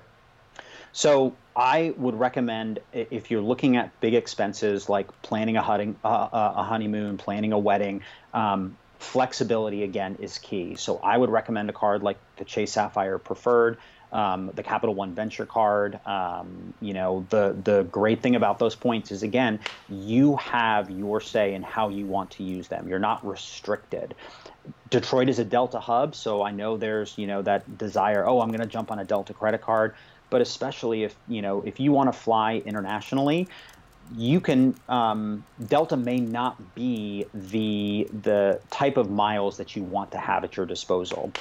[0.91, 6.27] So I would recommend if you're looking at big expenses like planning a, hunting, uh,
[6.31, 8.01] a honeymoon, planning a wedding,
[8.33, 10.75] um, flexibility again is key.
[10.75, 13.77] So I would recommend a card like the Chase Sapphire Preferred
[14.12, 15.99] um, the Capital One Venture Card.
[16.05, 21.20] Um, you know, the the great thing about those points is again, you have your
[21.22, 22.88] say in how you want to use them.
[22.88, 24.16] You're not restricted.
[24.89, 28.26] Detroit is a Delta hub, so I know there's you know that desire.
[28.28, 29.95] Oh, I'm going to jump on a Delta credit card,
[30.30, 33.49] but especially if you know if you want to fly internationally,
[34.10, 40.12] you can um, delta may not be the the type of miles that you want
[40.12, 41.34] to have at your disposal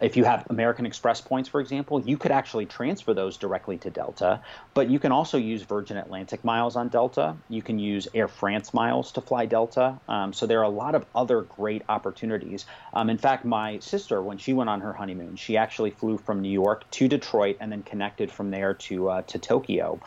[0.00, 3.90] if you have American Express points, for example, you could actually transfer those directly to
[3.90, 4.40] Delta,
[4.74, 7.36] but you can also use Virgin Atlantic miles on Delta.
[7.48, 9.98] You can use Air France miles to fly Delta.
[10.08, 12.66] Um, so there are a lot of other great opportunities.
[12.94, 16.40] Um, in fact, my sister, when she went on her honeymoon, she actually flew from
[16.40, 20.00] New York to Detroit and then connected from there to uh, to Tokyo.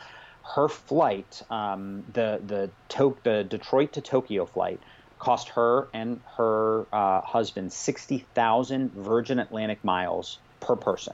[0.55, 4.79] Her flight, um, the the to- the Detroit to Tokyo flight
[5.22, 11.13] cost her and her uh, husband 60,000 Virgin Atlantic miles per person.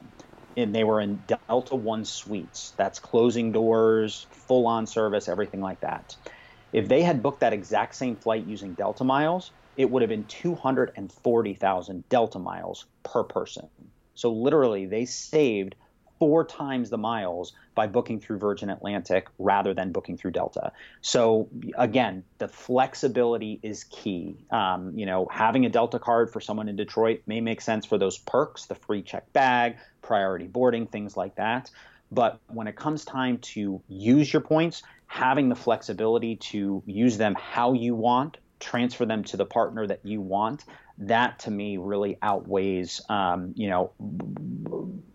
[0.55, 2.73] And they were in Delta One suites.
[2.77, 6.15] That's closing doors, full on service, everything like that.
[6.71, 10.25] If they had booked that exact same flight using Delta miles, it would have been
[10.27, 13.67] 240,000 Delta miles per person.
[14.15, 15.75] So literally, they saved
[16.19, 20.71] four times the miles by booking through Virgin Atlantic rather than booking through Delta.
[21.01, 24.45] So again, the flexibility is key.
[24.51, 27.97] Um, you know, having a Delta card for someone in Detroit may make sense for
[27.97, 31.69] those perks, the free check bag, priority boarding, things like that.
[32.11, 37.35] But when it comes time to use your points, having the flexibility to use them
[37.35, 40.65] how you want, transfer them to the partner that you want,
[40.99, 43.91] that to me really outweighs, um, you know,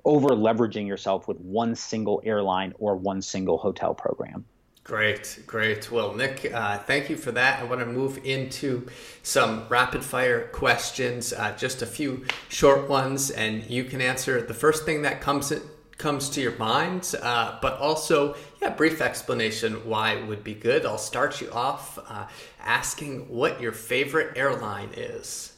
[0.04, 4.44] over leveraging yourself with one single airline or one single hotel program.
[4.84, 5.92] Great, great.
[5.92, 7.60] Well, Nick, uh, thank you for that.
[7.60, 8.88] I want to move into
[9.22, 14.54] some rapid fire questions, uh, just a few short ones, and you can answer the
[14.54, 15.52] first thing that comes
[15.98, 20.84] comes to your mind, uh, but also, yeah, brief explanation why would be good.
[20.84, 22.26] I'll start you off uh,
[22.60, 25.51] asking what your favorite airline is.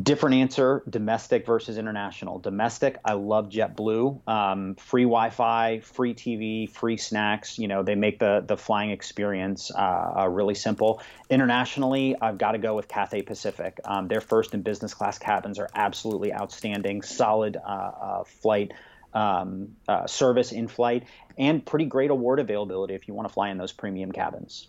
[0.00, 2.38] Different answer domestic versus international.
[2.38, 4.26] Domestic, I love JetBlue.
[4.26, 7.58] Um, free Wi Fi, free TV, free snacks.
[7.58, 11.02] You know, they make the, the flying experience uh, uh, really simple.
[11.28, 13.80] Internationally, I've got to go with Cathay Pacific.
[13.84, 18.72] Um, their first and business class cabins are absolutely outstanding, solid uh, uh flight.
[19.14, 21.04] Um, uh, service in flight
[21.36, 24.68] and pretty great award availability if you want to fly in those premium cabins.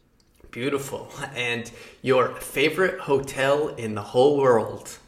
[0.52, 1.10] Beautiful.
[1.34, 1.72] And
[2.02, 5.00] your favorite hotel in the whole world?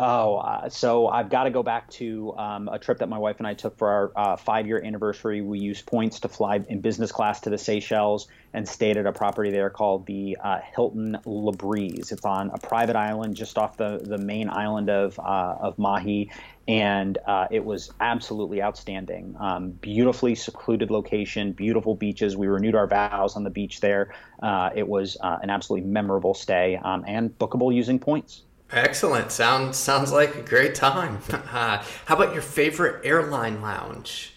[0.00, 3.38] Oh, uh, so I've got to go back to um, a trip that my wife
[3.38, 5.40] and I took for our uh, five-year anniversary.
[5.40, 9.12] We used points to fly in business class to the Seychelles and stayed at a
[9.12, 12.12] property there called the uh, Hilton Labriz.
[12.12, 16.30] It's on a private island just off the, the main island of uh, of Mahe,
[16.68, 19.34] and uh, it was absolutely outstanding.
[19.40, 22.36] Um, beautifully secluded location, beautiful beaches.
[22.36, 24.14] We renewed our vows on the beach there.
[24.40, 28.44] Uh, it was an absolutely memorable stay um, and bookable using points.
[28.70, 29.30] Excellent.
[29.32, 31.18] Sounds sounds like a great time.
[31.50, 34.34] Uh, how about your favorite airline lounge?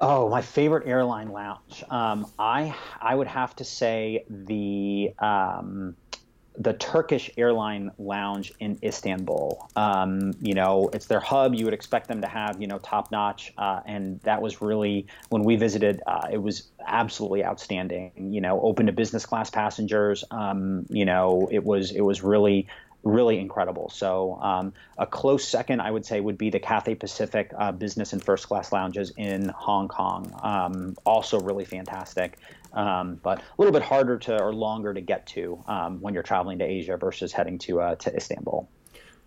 [0.00, 1.84] Oh, my favorite airline lounge.
[1.88, 5.96] Um, I I would have to say the um,
[6.58, 9.70] the Turkish airline lounge in Istanbul.
[9.74, 11.54] Um, you know, it's their hub.
[11.54, 13.52] You would expect them to have, you know, top notch.
[13.56, 18.12] Uh, and that was really, when we visited, uh, it was absolutely outstanding.
[18.16, 20.24] You know, open to business class passengers.
[20.30, 22.68] Um, you know, it was, it was really,
[23.04, 23.90] really incredible.
[23.90, 28.12] So um, a close second, I would say, would be the Cathay Pacific uh, business
[28.12, 30.32] and first class lounges in Hong Kong.
[30.42, 32.38] Um, also really fantastic,
[32.72, 36.22] um, but a little bit harder to or longer to get to um, when you're
[36.22, 38.68] traveling to Asia versus heading to uh, to Istanbul.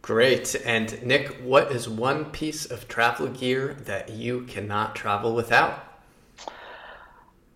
[0.02, 0.56] Great.
[0.66, 5.84] And Nick, what is one piece of travel gear that you cannot travel without?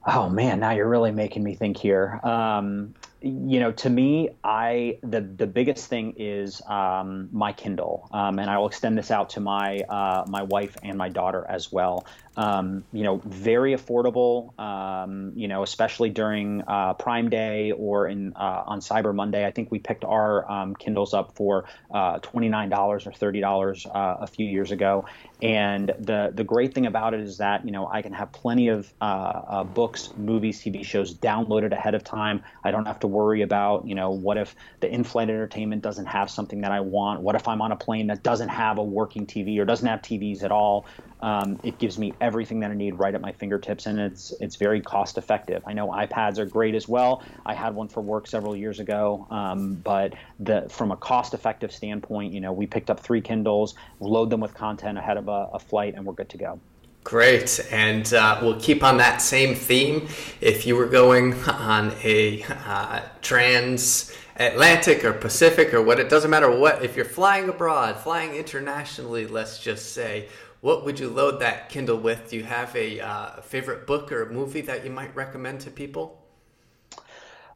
[0.08, 2.20] Oh man, now you're really making me think here.
[2.24, 8.40] Um, you know, to me, I the the biggest thing is um, my Kindle, um,
[8.40, 11.72] and I will extend this out to my uh, my wife and my daughter as
[11.72, 12.06] well.
[12.38, 14.58] Um, you know, very affordable.
[14.58, 19.46] Um, you know, especially during uh, Prime Day or in uh, on Cyber Monday.
[19.46, 23.42] I think we picked our um, Kindles up for uh, twenty nine dollars or thirty
[23.42, 25.06] dollars uh, a few years ago.
[25.42, 28.70] And the the great thing about it is that you know I can have plenty
[28.70, 32.44] of uh, books, movies, TV shows downloaded ahead of time.
[32.64, 36.30] I don't have to worry about, you know, what if the in-flight entertainment doesn't have
[36.30, 37.22] something that I want?
[37.22, 40.02] What if I'm on a plane that doesn't have a working TV or doesn't have
[40.02, 40.88] TVs at all?
[41.22, 44.56] Um, it gives me everything that I need right at my fingertips, and it's it's
[44.56, 45.62] very cost effective.
[45.68, 47.24] I know iPads are great as well.
[47.46, 51.74] I had one for work several years ago, um, but the from a cost effective
[51.74, 55.50] standpoint, you know, we picked up three Kindles, load them with content ahead of a,
[55.54, 56.62] a flight, and we're good to go.
[57.04, 60.08] Great, and uh, we'll keep on that same theme.
[60.42, 66.52] If you were going on a uh, transatlantic or Pacific or what, it doesn't matter
[66.52, 70.28] what, if you're flying abroad, flying internationally, let's just say,
[70.62, 72.30] what would you load that Kindle with?
[72.30, 75.72] Do you have a uh, favorite book or a movie that you might recommend to
[75.72, 76.19] people?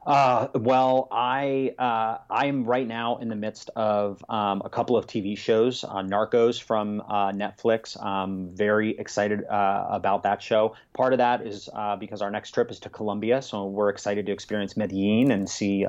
[0.06, 5.08] Uh, well, I uh, I'm right now in the midst of um, a couple of
[5.08, 5.84] TV shows.
[5.84, 8.02] Uh, Narcos from uh, Netflix.
[8.04, 10.76] I'm very excited uh, about that show.
[10.94, 14.26] Part of that is uh, because our next trip is to Colombia, so we're excited
[14.26, 15.86] to experience Medellin and see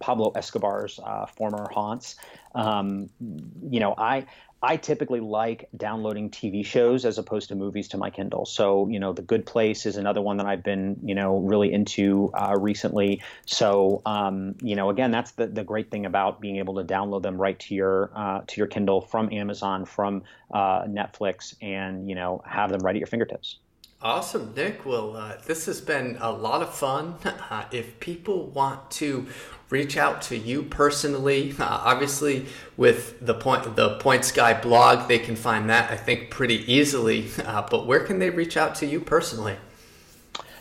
[0.00, 1.00] Pablo Escobar's
[1.36, 2.16] former haunts.
[2.54, 3.08] Um,
[3.68, 4.26] you know, I
[4.62, 8.46] I typically like downloading TV shows as opposed to movies to my Kindle.
[8.46, 11.72] So, you know, The Good Place is another one that I've been, you know, really
[11.72, 13.20] into uh, recently.
[13.44, 17.22] So, um, you know, again, that's the, the great thing about being able to download
[17.22, 22.14] them right to your uh, to your Kindle from Amazon, from uh, Netflix, and you
[22.14, 23.58] know, have them right at your fingertips.
[24.04, 24.84] Awesome, Nick.
[24.84, 27.16] Well, uh, this has been a lot of fun.
[27.50, 29.26] Uh, if people want to
[29.70, 32.46] reach out to you personally, uh, obviously
[32.76, 37.28] with the point the Points Guy blog, they can find that I think pretty easily.
[37.44, 39.56] Uh, but where can they reach out to you personally?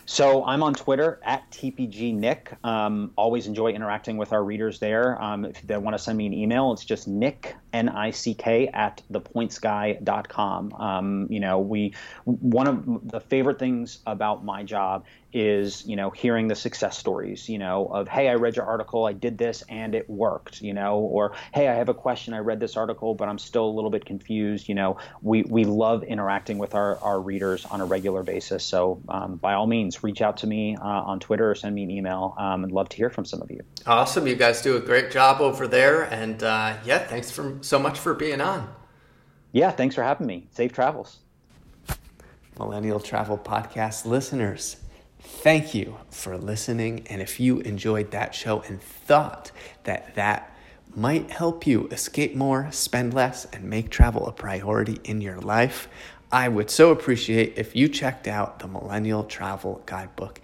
[0.06, 2.64] So I'm on Twitter at TPGNick.
[2.64, 5.20] Um, always enjoy interacting with our readers there.
[5.22, 10.74] Um, if they want to send me an email, it's just nick, N-I-C-K, at thepointsguy.com.
[10.74, 11.94] Um, you know, we
[12.26, 17.50] one of the favorite things about my job is you know hearing the success stories
[17.50, 20.76] you know of hey i read your article i did this and it worked you
[20.76, 23.74] know or hey i have a question i read this article but i'm still a
[23.74, 24.98] little bit confused you know.
[25.22, 28.64] We we love interacting with our, our readers on a regular basis.
[28.64, 31.84] So um, by all means reach out to me uh, on twitter or send me
[31.84, 32.36] an email.
[32.38, 33.62] Um, i'd love to hear from some of you.
[33.86, 34.28] Awesome.
[34.28, 36.04] You guys do a great job over there.
[36.04, 38.74] And uh, yeah thanks for so much for being on
[39.52, 41.20] yeah thanks for having me safe travels
[42.58, 44.78] millennial travel podcast listeners
[45.24, 47.08] Thank you for listening.
[47.08, 49.52] And if you enjoyed that show and thought
[49.86, 50.56] that that
[50.96, 55.88] might help you escape more, spend less, and make travel a priority in your life,
[56.32, 60.42] I would so appreciate if you checked out the Millennial Travel Guidebook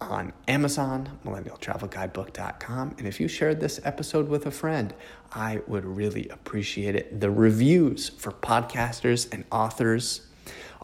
[0.00, 2.94] on Amazon, millennialtravelguidebook.com.
[2.98, 4.94] And if you shared this episode with a friend,
[5.32, 7.20] I would really appreciate it.
[7.20, 10.26] The reviews for podcasters and authors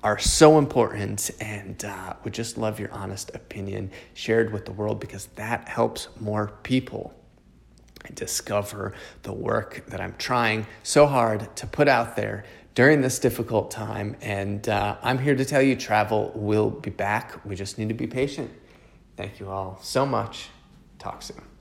[0.02, 5.00] are so important and uh, would just love your honest opinion shared with the world
[5.00, 7.12] because that helps more people
[8.14, 8.92] discover
[9.22, 12.44] the work that I'm trying so hard to put out there
[12.74, 14.16] during this difficult time.
[14.20, 17.44] And uh, I'm here to tell you travel will be back.
[17.44, 18.50] We just need to be patient.
[19.16, 20.50] Thank you all so much.
[20.98, 21.55] Talk soon.